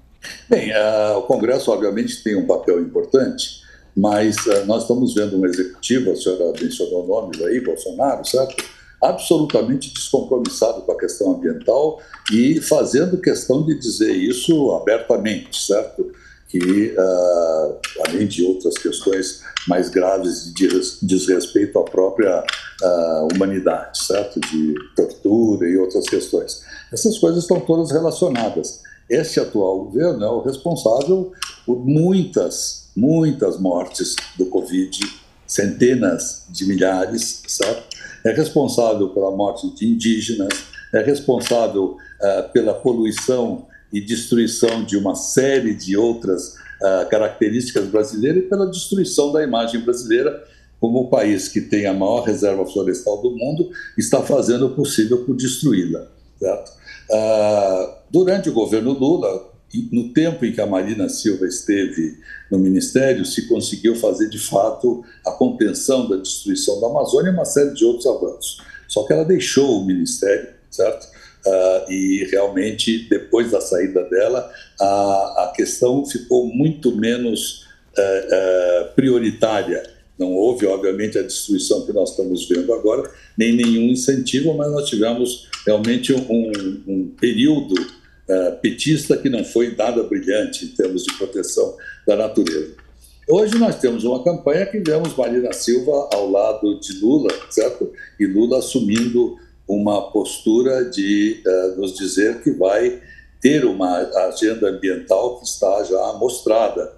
Bem, 0.48 0.72
uh, 0.72 1.18
o 1.18 1.24
Congresso, 1.24 1.72
obviamente, 1.72 2.22
tem 2.24 2.36
um 2.36 2.46
papel 2.46 2.80
importante, 2.82 3.64
mas 3.96 4.36
uh, 4.46 4.66
nós 4.66 4.84
estamos 4.84 5.16
vendo 5.16 5.40
um 5.40 5.46
executivo, 5.46 6.12
a 6.12 6.16
senhora 6.16 6.54
mencionou 6.62 7.08
nomes 7.08 7.42
aí, 7.42 7.60
Bolsonaro, 7.62 8.24
certo? 8.26 8.64
Absolutamente 9.02 9.94
descompromissado 9.94 10.82
com 10.82 10.92
a 10.92 10.98
questão 10.98 11.32
ambiental 11.34 12.02
e 12.32 12.60
fazendo 12.62 13.18
questão 13.18 13.66
de 13.66 13.78
dizer 13.80 14.12
isso 14.12 14.72
abertamente, 14.72 15.58
certo? 15.58 16.12
Que, 16.48 16.96
uh, 16.98 17.78
além 18.08 18.28
de 18.28 18.44
outras 18.44 18.76
questões 18.76 19.42
mais 19.68 19.90
graves 19.90 20.52
de 20.54 20.68
desrespeito 21.02 21.78
à 21.78 21.84
própria 21.84 22.44
uh, 22.82 23.28
humanidade, 23.34 24.04
certo? 24.06 24.40
De 24.40 24.76
tortura 24.96 25.70
e 25.70 25.78
outras 25.78 26.06
questões. 26.10 26.62
Essas 26.92 27.18
coisas 27.20 27.44
estão 27.44 27.60
todas 27.60 27.92
relacionadas. 27.92 28.82
Este 29.10 29.40
atual 29.40 29.86
governo 29.86 30.24
é 30.24 30.30
o 30.30 30.42
responsável 30.42 31.32
por 31.66 31.86
muitas, 31.86 32.90
muitas 32.96 33.60
mortes 33.60 34.16
do 34.38 34.46
Covid, 34.48 35.00
centenas 35.48 36.46
de 36.50 36.66
milhares, 36.66 37.44
certo? 37.48 37.99
É 38.26 38.32
responsável 38.32 39.10
pela 39.10 39.32
morte 39.32 39.74
de 39.76 39.88
indígenas, 39.88 40.50
é 40.94 41.02
responsável 41.02 41.96
uh, 41.96 42.52
pela 42.52 42.74
poluição 42.74 43.68
e 43.92 44.02
destruição 44.02 44.84
de 44.84 44.98
uma 44.98 45.16
série 45.16 45.74
de 45.74 45.98
outras 45.98 46.50
uh, 46.50 47.10
características 47.10 47.88
brasileiras 47.88 48.44
e 48.44 48.48
pela 48.48 48.68
destruição 48.68 49.32
da 49.32 49.44
imagem 49.44 49.82
brasileira 49.82 50.44
como 50.80 51.02
o 51.02 51.10
país 51.10 51.48
que 51.48 51.60
tem 51.60 51.86
a 51.86 51.94
maior 51.94 52.22
reserva 52.22 52.66
florestal 52.66 53.22
do 53.22 53.32
mundo 53.32 53.70
está 53.98 54.22
fazendo 54.24 54.68
o 54.68 54.76
possível 54.76 55.26
por 55.26 55.36
destruí-la. 55.36 56.08
Uh, 56.42 57.94
durante 58.10 58.50
o 58.50 58.54
governo 58.54 58.94
Lula, 58.94 59.49
no 59.92 60.12
tempo 60.14 60.46
em 60.46 60.52
que 60.52 60.62
a 60.62 60.66
Marina 60.66 61.08
Silva 61.08 61.46
esteve 61.46 62.18
no 62.50 62.58
Ministério, 62.58 63.24
se 63.24 63.48
conseguiu 63.48 63.96
fazer 63.96 64.30
de 64.30 64.40
fato 64.40 65.04
a 65.26 65.32
contenção 65.32 66.10
da 66.10 66.18
destruição 66.18 66.82
da 66.82 66.88
Amazônia 66.88 67.30
e 67.30 67.34
uma 67.34 67.46
série 67.46 67.74
de 67.74 67.86
outros 67.86 68.08
avanços. 68.08 68.62
Só 68.88 69.04
que 69.04 69.14
ela 69.14 69.24
deixou 69.24 69.80
o 69.80 69.86
Ministério, 69.86 70.50
certo? 70.72 71.08
Uh, 71.46 71.92
e 71.92 72.28
realmente, 72.32 73.08
depois 73.08 73.52
da 73.52 73.62
saída 73.62 74.04
dela, 74.06 74.52
a, 74.80 75.46
a 75.46 75.54
questão 75.56 76.06
ficou 76.06 76.48
muito 76.48 76.96
menos 76.96 77.68
uh, 77.98 78.86
uh, 78.86 78.96
prioritária. 78.96 79.84
Não 80.18 80.34
houve, 80.34 80.66
obviamente, 80.66 81.18
a 81.18 81.22
destruição 81.22 81.86
que 81.86 81.94
nós 81.94 82.10
estamos 82.10 82.48
vendo 82.50 82.74
agora, 82.74 83.10
nem 83.38 83.56
nenhum 83.56 83.90
incentivo, 83.90 84.54
mas 84.56 84.72
nós 84.72 84.90
tivemos 84.90 85.48
realmente 85.66 86.12
um, 86.12 86.52
um 86.88 87.12
período 87.20 87.76
petista 88.62 89.18
que 89.18 89.30
não 89.30 89.44
foi 89.44 89.76
nada 89.76 90.04
brilhante 90.04 90.66
em 90.66 90.70
termos 90.70 91.04
de 91.04 91.14
proteção 91.18 91.76
da 92.06 92.16
natureza. 92.16 92.76
Hoje 93.28 93.60
nós 93.60 93.80
temos 93.80 94.04
uma 94.04 94.24
campanha 94.24 94.66
que 94.66 94.80
vemos 94.80 95.16
Marina 95.16 95.54
Silva 95.54 96.10
ao 96.14 96.32
lado 96.32 96.80
de 96.80 97.00
Lula, 97.00 97.30
certo? 97.52 97.92
E 98.20 98.26
Lula 98.26 98.58
assumindo 98.58 99.38
uma 99.68 100.10
postura 100.12 100.86
de 100.86 101.44
uh, 101.46 101.80
nos 101.80 101.94
dizer 101.96 102.42
que 102.42 102.50
vai 102.50 103.00
ter 103.40 103.66
uma 103.66 104.00
agenda 104.28 104.70
ambiental 104.70 105.38
que 105.38 105.46
está 105.46 105.84
já 105.84 106.14
mostrada, 106.14 106.92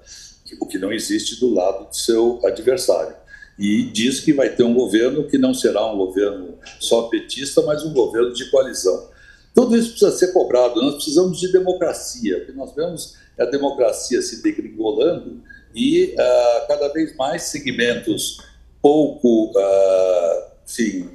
o 0.60 0.66
que 0.66 0.78
não 0.78 0.92
existe 0.92 1.38
do 1.38 1.54
lado 1.54 1.90
de 1.90 1.98
seu 1.98 2.40
adversário. 2.46 3.14
E 3.60 3.84
diz 3.84 4.22
que 4.22 4.32
vai 4.32 4.50
ter 4.50 4.64
um 4.64 4.74
governo 4.74 5.28
que 5.28 5.38
não 5.38 5.54
será 5.54 5.86
um 5.86 5.98
governo 5.98 6.58
só 6.80 7.04
petista, 7.04 7.62
mas 7.62 7.84
um 7.84 7.94
governo 7.94 8.34
de 8.34 8.50
coalizão. 8.50 9.11
Tudo 9.54 9.76
isso 9.76 9.92
precisa 9.92 10.12
ser 10.12 10.34
cobrado. 10.34 10.82
Nós 10.82 10.96
precisamos 10.96 11.40
de 11.40 11.52
democracia. 11.52 12.38
O 12.38 12.46
que 12.46 12.52
nós 12.54 12.74
vemos 12.74 13.16
é 13.38 13.44
a 13.44 13.50
democracia 13.50 14.22
se 14.22 14.42
degringolando 14.42 15.42
e 15.74 16.14
uh, 16.14 16.68
cada 16.68 16.90
vez 16.90 17.16
mais 17.16 17.44
segmentos 17.44 18.38
pouco, 18.82 19.52
uh, 19.52 20.52
enfim, 20.66 21.10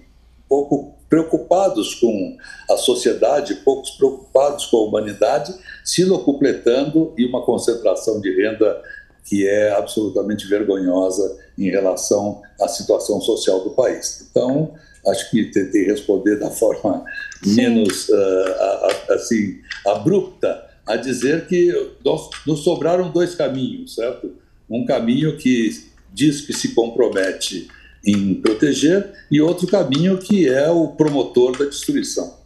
pouco 0.48 0.94
preocupados 1.08 1.94
com 1.94 2.36
a 2.70 2.76
sociedade, 2.76 3.56
poucos 3.56 3.90
preocupados 3.90 4.66
com 4.66 4.78
a 4.78 4.84
humanidade, 4.84 5.54
se 5.84 6.04
locupletando 6.04 7.14
e 7.16 7.24
uma 7.24 7.44
concentração 7.44 8.20
de 8.20 8.34
renda 8.34 8.82
que 9.24 9.46
é 9.46 9.72
absolutamente 9.72 10.46
vergonhosa 10.46 11.38
em 11.58 11.70
relação 11.70 12.42
à 12.60 12.68
situação 12.68 13.20
social 13.20 13.62
do 13.62 13.70
país. 13.70 14.26
Então, 14.30 14.74
acho 15.08 15.30
que 15.30 15.44
tentei 15.44 15.84
responder 15.84 16.36
da 16.36 16.50
forma 16.52 17.04
Sim. 17.42 17.56
menos 17.56 18.08
uh, 18.08 19.12
assim 19.12 19.60
abrupta 19.86 20.64
a 20.86 20.96
dizer 20.96 21.46
que 21.46 21.72
nós, 22.04 22.30
nos 22.46 22.60
sobraram 22.60 23.10
dois 23.10 23.34
caminhos, 23.34 23.96
certo? 23.96 24.32
Um 24.70 24.84
caminho 24.84 25.36
que 25.36 25.70
diz 26.12 26.40
que 26.40 26.52
se 26.52 26.74
compromete 26.74 27.68
em 28.06 28.34
proteger 28.34 29.12
e 29.30 29.40
outro 29.40 29.66
caminho 29.66 30.18
que 30.18 30.48
é 30.48 30.70
o 30.70 30.88
promotor 30.88 31.58
da 31.58 31.64
destruição. 31.64 32.36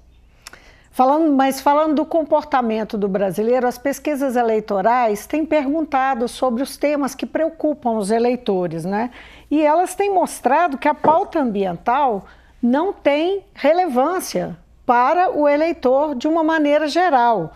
Falando, 0.91 1.33
mas 1.33 1.61
falando 1.61 1.95
do 1.95 2.05
comportamento 2.05 2.99
do 2.99 3.09
brasileiro, 3.09 3.67
as 3.67 3.79
pesquisas 3.79 4.37
eleitorais 4.37 5.27
têm 5.27 5.47
perguntado 5.47 6.27
sobre 6.27 6.63
os 6.63 6.77
temas 6.77 7.15
que 7.15 7.25
preocupam 7.25 7.97
os 7.97 8.11
eleitores, 8.11 8.85
né? 8.85 9.11
E 9.51 9.63
elas 9.63 9.95
têm 9.95 10.13
mostrado 10.13 10.77
que 10.77 10.89
a 10.89 10.95
pauta 10.95 11.41
ambiental 11.41 12.27
não 12.63 12.93
tem 12.93 13.45
relevância 13.55 14.57
para 14.85 15.31
o 15.31 15.49
eleitor 15.49 16.15
de 16.15 16.27
uma 16.27 16.43
maneira 16.43 16.89
geral. 16.89 17.55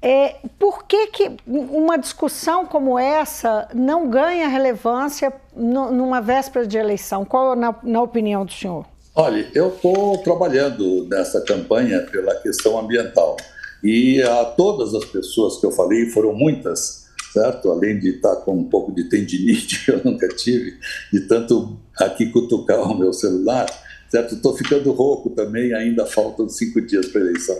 É, 0.00 0.36
por 0.58 0.84
que, 0.84 1.08
que 1.08 1.30
uma 1.44 1.98
discussão 1.98 2.64
como 2.64 2.98
essa 2.98 3.68
não 3.74 4.08
ganha 4.08 4.46
relevância 4.46 5.32
no, 5.56 5.90
numa 5.90 6.20
véspera 6.20 6.66
de 6.66 6.78
eleição? 6.78 7.24
Qual 7.24 7.56
na, 7.56 7.74
na 7.82 8.00
opinião 8.00 8.44
do 8.44 8.52
senhor? 8.52 8.86
Olha, 9.14 9.48
eu 9.52 9.70
estou 9.70 10.18
trabalhando 10.18 11.04
nessa 11.10 11.40
campanha 11.40 12.00
pela 12.02 12.36
questão 12.36 12.78
ambiental 12.78 13.36
e 13.82 14.22
a 14.22 14.44
todas 14.44 14.94
as 14.94 15.04
pessoas 15.04 15.58
que 15.58 15.66
eu 15.66 15.72
falei, 15.72 16.06
foram 16.10 16.32
muitas, 16.32 17.08
certo? 17.32 17.70
Além 17.70 17.98
de 17.98 18.10
estar 18.10 18.36
com 18.36 18.52
um 18.52 18.64
pouco 18.64 18.92
de 18.92 19.08
tendinite 19.08 19.84
que 19.84 19.90
eu 19.92 20.00
nunca 20.04 20.28
tive, 20.28 20.78
de 21.12 21.20
tanto 21.22 21.76
aqui 21.98 22.26
cutucar 22.26 22.80
o 22.80 22.96
meu 22.96 23.12
celular, 23.12 23.66
certo? 24.08 24.34
Estou 24.34 24.56
ficando 24.56 24.90
rouco 24.92 25.30
também, 25.30 25.72
ainda 25.74 26.06
faltam 26.06 26.48
cinco 26.48 26.80
dias 26.80 27.06
para 27.06 27.20
a 27.20 27.24
eleição. 27.24 27.56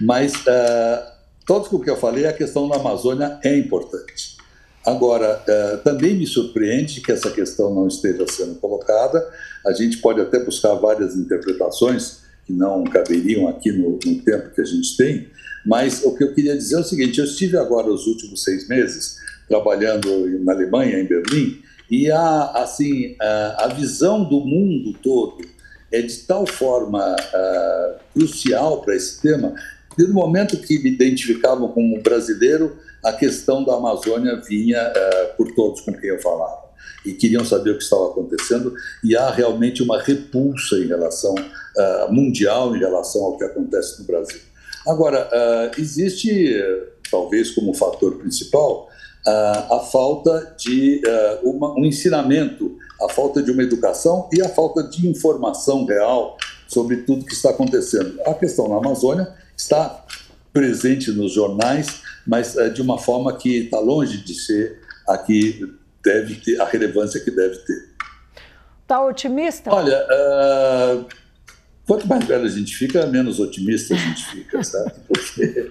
Mas 0.00 0.34
uh, 0.34 1.12
todos 1.46 1.70
o 1.72 1.80
que 1.80 1.90
eu 1.90 1.96
falei, 1.96 2.26
a 2.26 2.32
questão 2.32 2.68
da 2.68 2.76
Amazônia 2.76 3.38
é 3.42 3.56
importante. 3.56 4.36
Agora, 4.84 5.42
uh, 5.42 5.78
também 5.84 6.14
me 6.14 6.26
surpreende 6.26 7.00
que 7.00 7.12
essa 7.12 7.30
questão 7.30 7.72
não 7.72 7.86
esteja 7.86 8.26
sendo 8.28 8.56
colocada. 8.56 9.24
A 9.64 9.72
gente 9.72 9.98
pode 9.98 10.20
até 10.20 10.44
buscar 10.44 10.74
várias 10.74 11.14
interpretações 11.14 12.22
que 12.44 12.52
não 12.52 12.82
caberiam 12.84 13.46
aqui 13.46 13.70
no, 13.70 13.92
no 13.92 13.98
tempo 13.98 14.50
que 14.50 14.60
a 14.60 14.64
gente 14.64 14.96
tem, 14.96 15.28
mas 15.64 16.02
o 16.04 16.16
que 16.16 16.24
eu 16.24 16.34
queria 16.34 16.56
dizer 16.56 16.74
é 16.74 16.80
o 16.80 16.84
seguinte: 16.84 17.18
eu 17.20 17.24
estive 17.24 17.56
agora 17.56 17.88
os 17.88 18.08
últimos 18.08 18.42
seis 18.42 18.68
meses 18.68 19.16
trabalhando 19.48 20.08
na 20.40 20.52
Alemanha, 20.52 20.98
em 20.98 21.06
Berlim, 21.06 21.62
E 21.90 22.10
a, 22.10 22.52
assim, 22.62 23.14
a, 23.20 23.66
a 23.66 23.68
visão 23.68 24.24
do 24.24 24.40
mundo 24.40 24.94
todo 25.02 25.51
é 25.92 26.00
de 26.00 26.16
tal 26.18 26.46
forma 26.46 27.14
uh, 27.14 28.00
crucial 28.14 28.80
para 28.80 28.96
esse 28.96 29.20
tema, 29.20 29.54
que 29.94 30.02
no 30.02 30.14
momento 30.14 30.56
que 30.56 30.78
me 30.78 30.90
identificavam 30.90 31.68
como 31.68 32.00
brasileiro, 32.00 32.76
a 33.04 33.12
questão 33.12 33.62
da 33.62 33.74
Amazônia 33.74 34.40
vinha 34.40 34.80
uh, 34.90 35.36
por 35.36 35.54
todos 35.54 35.82
com 35.82 35.92
quem 35.92 36.10
eu 36.10 36.18
falava. 36.20 36.62
E 37.04 37.12
queriam 37.12 37.44
saber 37.44 37.72
o 37.72 37.76
que 37.76 37.82
estava 37.82 38.06
acontecendo, 38.06 38.74
e 39.04 39.16
há 39.16 39.30
realmente 39.30 39.82
uma 39.82 40.00
repulsa 40.00 40.76
em 40.76 40.86
relação 40.86 41.34
uh, 41.34 42.12
mundial 42.12 42.74
em 42.74 42.78
relação 42.78 43.22
ao 43.22 43.36
que 43.36 43.44
acontece 43.44 44.00
no 44.00 44.06
Brasil. 44.06 44.40
Agora, 44.84 45.30
existe, 45.78 46.60
talvez 47.08 47.52
como 47.52 47.72
fator 47.72 48.18
principal, 48.18 48.88
a 49.26 49.78
falta 49.90 50.54
de 50.58 51.00
uma, 51.42 51.72
um 51.78 51.84
ensinamento 51.84 52.76
a 53.04 53.08
falta 53.08 53.42
de 53.42 53.50
uma 53.50 53.62
educação 53.62 54.28
e 54.32 54.40
a 54.40 54.48
falta 54.48 54.82
de 54.84 55.08
informação 55.08 55.84
real 55.84 56.36
sobre 56.68 56.98
tudo 56.98 57.24
que 57.24 57.34
está 57.34 57.50
acontecendo. 57.50 58.20
A 58.26 58.34
questão 58.34 58.68
na 58.68 58.76
Amazônia 58.76 59.32
está 59.56 60.04
presente 60.52 61.10
nos 61.10 61.32
jornais, 61.32 62.02
mas 62.26 62.56
é, 62.56 62.68
de 62.68 62.80
uma 62.80 62.98
forma 62.98 63.36
que 63.36 63.64
está 63.64 63.80
longe 63.80 64.18
de 64.18 64.34
ser 64.34 64.80
a 65.08 65.18
que 65.18 65.66
deve 66.02 66.36
ter, 66.36 66.60
a 66.60 66.64
relevância 66.64 67.20
que 67.20 67.30
deve 67.30 67.56
ter. 67.58 67.92
Está 68.82 69.04
otimista? 69.04 69.72
Olha, 69.72 70.06
uh, 70.06 71.06
quanto 71.86 72.06
mais 72.06 72.24
velho 72.24 72.44
a 72.44 72.48
gente 72.48 72.74
fica, 72.76 73.06
menos 73.06 73.40
otimista 73.40 73.94
a 73.94 73.98
gente 73.98 74.24
fica, 74.26 74.62
sabe? 74.64 74.92
Porque 75.08 75.70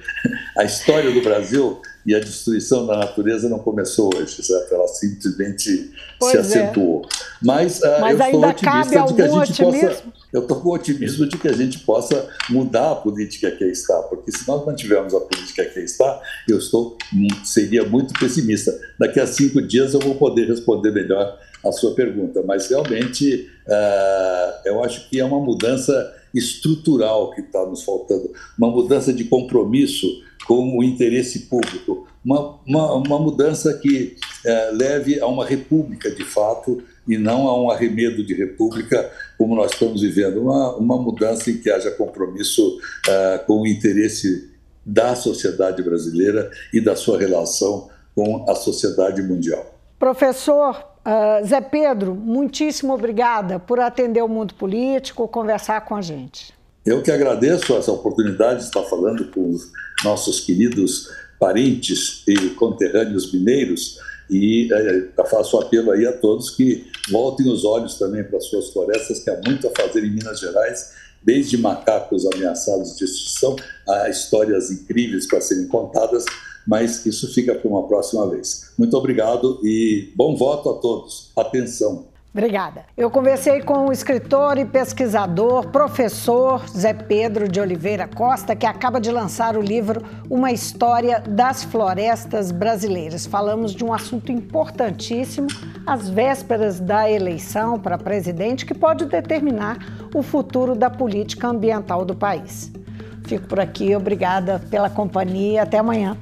a 0.58 0.63
história 0.63 1.12
do 1.12 1.21
Brasil 1.21 1.82
e 2.06 2.15
a 2.15 2.19
destruição 2.19 2.86
da 2.86 2.97
natureza 2.97 3.47
não 3.47 3.60
começou 3.60 4.10
hoje, 4.15 4.43
certo? 4.43 4.74
Ela 4.74 4.88
simplesmente 4.88 5.91
pois 6.19 6.32
se 6.32 6.38
é. 6.38 6.39
acentuou. 6.41 7.06
É. 7.06 7.32
Mas, 7.43 7.80
uh, 7.80 8.02
Mas 8.02 8.19
eu 8.19 8.26
estou 8.26 8.50
otimista 8.50 9.06
de 9.06 9.13
que 9.13 9.21
a 9.21 9.28
gente 9.28 9.52
otimismo? 9.52 9.89
possa. 9.89 10.21
Eu 10.34 10.41
estou 10.43 10.62
com 10.62 10.69
otimismo 10.69 11.28
de 11.28 11.38
que 11.38 11.47
a 11.47 11.54
gente 11.54 11.80
possa 11.80 12.30
mudar 12.50 12.91
a 12.91 12.95
política 12.95 13.52
que 13.52 13.65
aí 13.65 13.71
está, 13.71 14.02
porque 14.04 14.32
se 14.32 14.47
nós 14.47 14.65
mantivermos 14.65 15.13
a 15.13 15.19
política 15.19 15.65
que 15.65 15.80
aí 15.80 15.86
está, 15.86 16.21
eu 16.47 16.58
estou 16.58 16.97
seria 17.43 17.84
muito 17.84 18.13
pessimista. 18.17 18.71
Daqui 18.97 19.19
a 19.19 19.28
cinco 19.28 19.62
dias 19.62 19.93
eu 19.93 20.00
vou 20.00 20.15
poder 20.15 20.47
responder 20.47 20.91
melhor 20.91 21.38
a 21.65 21.71
sua 21.71 21.93
pergunta, 21.93 22.41
mas 22.43 22.69
realmente 22.69 23.50
uh, 23.67 24.67
eu 24.67 24.84
acho 24.84 25.10
que 25.10 25.19
é 25.19 25.26
uma 25.26 25.39
mudança 25.39 26.13
estrutural 26.34 27.32
que 27.32 27.41
está 27.41 27.65
nos 27.65 27.84
faltando, 27.84 28.32
uma 28.58 28.69
mudança 28.69 29.13
de 29.13 29.26
compromisso 29.26 30.08
com 30.47 30.78
o 30.78 30.84
interesse 30.84 31.41
público, 31.41 32.08
uma, 32.24 32.60
uma, 32.65 32.93
uma 32.93 33.19
mudança 33.19 33.74
que 33.74 34.15
é, 34.45 34.71
leve 34.71 35.19
a 35.19 35.28
uma 35.28 35.45
república 35.45 36.10
de 36.12 36.24
fato 36.24 36.84
e 37.08 37.17
não 37.17 37.47
a 37.47 37.62
um 37.62 37.69
arremedo 37.69 38.24
de 38.24 38.34
república 38.34 39.12
como 39.38 39.56
nós 39.56 39.71
estamos 39.71 40.02
vivendo, 40.02 40.41
uma, 40.41 40.76
uma 40.76 40.97
mudança 40.97 41.50
em 41.50 41.58
que 41.58 41.69
haja 41.69 41.91
compromisso 41.91 42.80
é, 43.08 43.38
com 43.39 43.62
o 43.62 43.67
interesse 43.67 44.52
da 44.86 45.15
sociedade 45.15 45.82
brasileira 45.84 46.50
e 46.74 46.82
da 46.82 46.95
sua 46.95 47.17
relação 47.17 47.89
com 48.15 48.45
a 48.50 48.56
sociedade 48.56 49.21
mundial. 49.21 49.80
Professor 49.97 50.90
uh, 51.05 51.45
Zé 51.45 51.61
Pedro, 51.61 52.15
muitíssimo 52.15 52.93
obrigada 52.93 53.59
por 53.59 53.79
atender 53.79 54.21
o 54.21 54.27
mundo 54.27 54.53
político, 54.53 55.27
conversar 55.27 55.81
com 55.81 55.95
a 55.95 56.01
gente. 56.01 56.53
Eu 56.85 57.03
que 57.03 57.11
agradeço 57.11 57.75
essa 57.75 57.91
oportunidade 57.91 58.59
de 58.59 58.65
estar 58.65 58.83
falando 58.83 59.29
com 59.31 59.49
os 59.49 59.71
nossos 60.03 60.39
queridos 60.39 61.07
parentes 61.39 62.23
e 62.27 62.49
conterrâneos 62.51 63.31
mineiros 63.31 63.99
e 64.29 64.69
é, 64.71 65.23
faço 65.25 65.59
apelo 65.59 65.91
aí 65.91 66.07
a 66.07 66.13
todos 66.13 66.49
que 66.51 66.89
voltem 67.11 67.51
os 67.51 67.65
olhos 67.65 67.99
também 67.99 68.23
para 68.23 68.37
as 68.37 68.45
suas 68.45 68.69
florestas, 68.69 69.19
que 69.19 69.29
há 69.29 69.39
muito 69.45 69.67
a 69.67 69.71
fazer 69.71 70.03
em 70.05 70.11
Minas 70.11 70.39
Gerais, 70.39 70.93
desde 71.21 71.57
macacos 71.57 72.25
ameaçados 72.33 72.95
de 72.95 73.03
extinção 73.03 73.55
a 73.87 74.09
histórias 74.09 74.71
incríveis 74.71 75.27
para 75.27 75.41
serem 75.41 75.67
contadas, 75.67 76.25
mas 76.67 77.06
isso 77.06 77.34
fica 77.34 77.56
para 77.56 77.69
uma 77.69 77.88
próxima 77.88 78.28
vez. 78.30 78.74
Muito 78.78 78.95
obrigado 78.97 79.60
e 79.63 80.12
bom 80.15 80.36
voto 80.36 80.69
a 80.69 80.74
todos. 80.74 81.32
Atenção. 81.36 82.12
Obrigada. 82.34 82.86
Eu 82.95 83.12
conversei 83.12 83.62
com 83.62 83.88
o 83.88 83.91
escritor 83.91 84.58
e 84.58 84.63
pesquisador, 84.63 85.67
professor 85.67 86.65
Zé 86.69 86.93
Pedro 86.93 87.45
de 87.45 87.60
Oliveira 87.60 88.08
Costa, 88.08 88.56
que 88.56 88.65
acaba 88.65 89.02
de 89.02 89.12
lançar 89.12 89.58
o 89.58 89.62
livro 89.62 90.02
Uma 90.30 90.50
História 90.50 91.19
das 91.19 91.65
Florestas 91.65 92.50
Brasileiras. 92.50 93.26
Falamos 93.26 93.76
de 93.76 93.84
um 93.84 93.91
assunto 93.91 94.32
importantíssimo, 94.32 95.47
às 95.86 96.08
vésperas 96.08 96.80
da 96.80 97.12
eleição 97.12 97.78
para 97.78 97.97
presidente, 97.97 98.65
que 98.65 98.74
pode 98.74 99.04
determinar 99.08 100.10
o 100.15 100.24
futuro 100.24 100.74
da 100.74 100.89
política 100.89 101.50
ambiental 101.50 102.06
do 102.06 102.15
país. 102.15 102.71
Fico 103.26 103.45
por 103.45 103.60
aqui, 103.60 103.93
obrigada 103.93 104.62
pela 104.69 104.89
companhia. 104.89 105.63
Até 105.63 105.80
amanhã. 105.80 106.17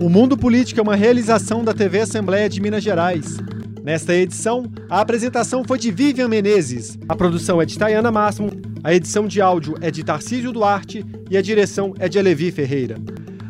O 0.00 0.08
Mundo 0.08 0.38
Político 0.38 0.78
é 0.78 0.82
uma 0.82 0.94
realização 0.94 1.64
da 1.64 1.74
TV 1.74 1.98
Assembleia 1.98 2.48
de 2.48 2.60
Minas 2.60 2.84
Gerais. 2.84 3.38
Nesta 3.82 4.14
edição, 4.14 4.70
a 4.88 5.00
apresentação 5.00 5.64
foi 5.66 5.76
de 5.76 5.90
Vivian 5.90 6.28
Menezes, 6.28 6.96
a 7.08 7.16
produção 7.16 7.60
é 7.60 7.66
de 7.66 7.76
Tayana 7.76 8.12
Máximo, 8.12 8.48
a 8.84 8.94
edição 8.94 9.26
de 9.26 9.40
áudio 9.40 9.74
é 9.80 9.90
de 9.90 10.04
Tarcísio 10.04 10.52
Duarte 10.52 11.04
e 11.28 11.36
a 11.36 11.42
direção 11.42 11.94
é 11.98 12.08
de 12.08 12.16
Alevi 12.16 12.52
Ferreira. 12.52 12.96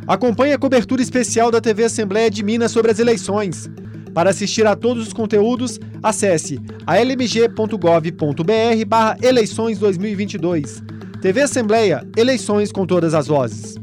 Acompanhe 0.07 0.55
a 0.55 0.59
cobertura 0.59 1.03
especial 1.03 1.51
da 1.51 1.61
TV 1.61 1.85
Assembleia 1.85 2.31
de 2.31 2.43
Minas 2.43 2.73
sobre 2.73 2.91
as 2.91 2.99
eleições. 2.99 3.69
Para 4.15 4.31
assistir 4.31 4.67
a 4.67 4.75
todos 4.75 5.09
os 5.09 5.13
conteúdos, 5.13 5.79
acesse 6.03 6.59
almg.gov.br 6.87 8.87
barra 8.87 9.19
eleições 9.23 9.79
2022. 9.79 10.83
TV 11.21 11.43
Assembleia, 11.43 12.09
eleições 12.17 12.73
com 12.73 12.87
todas 12.87 13.13
as 13.13 13.27
vozes. 13.27 13.77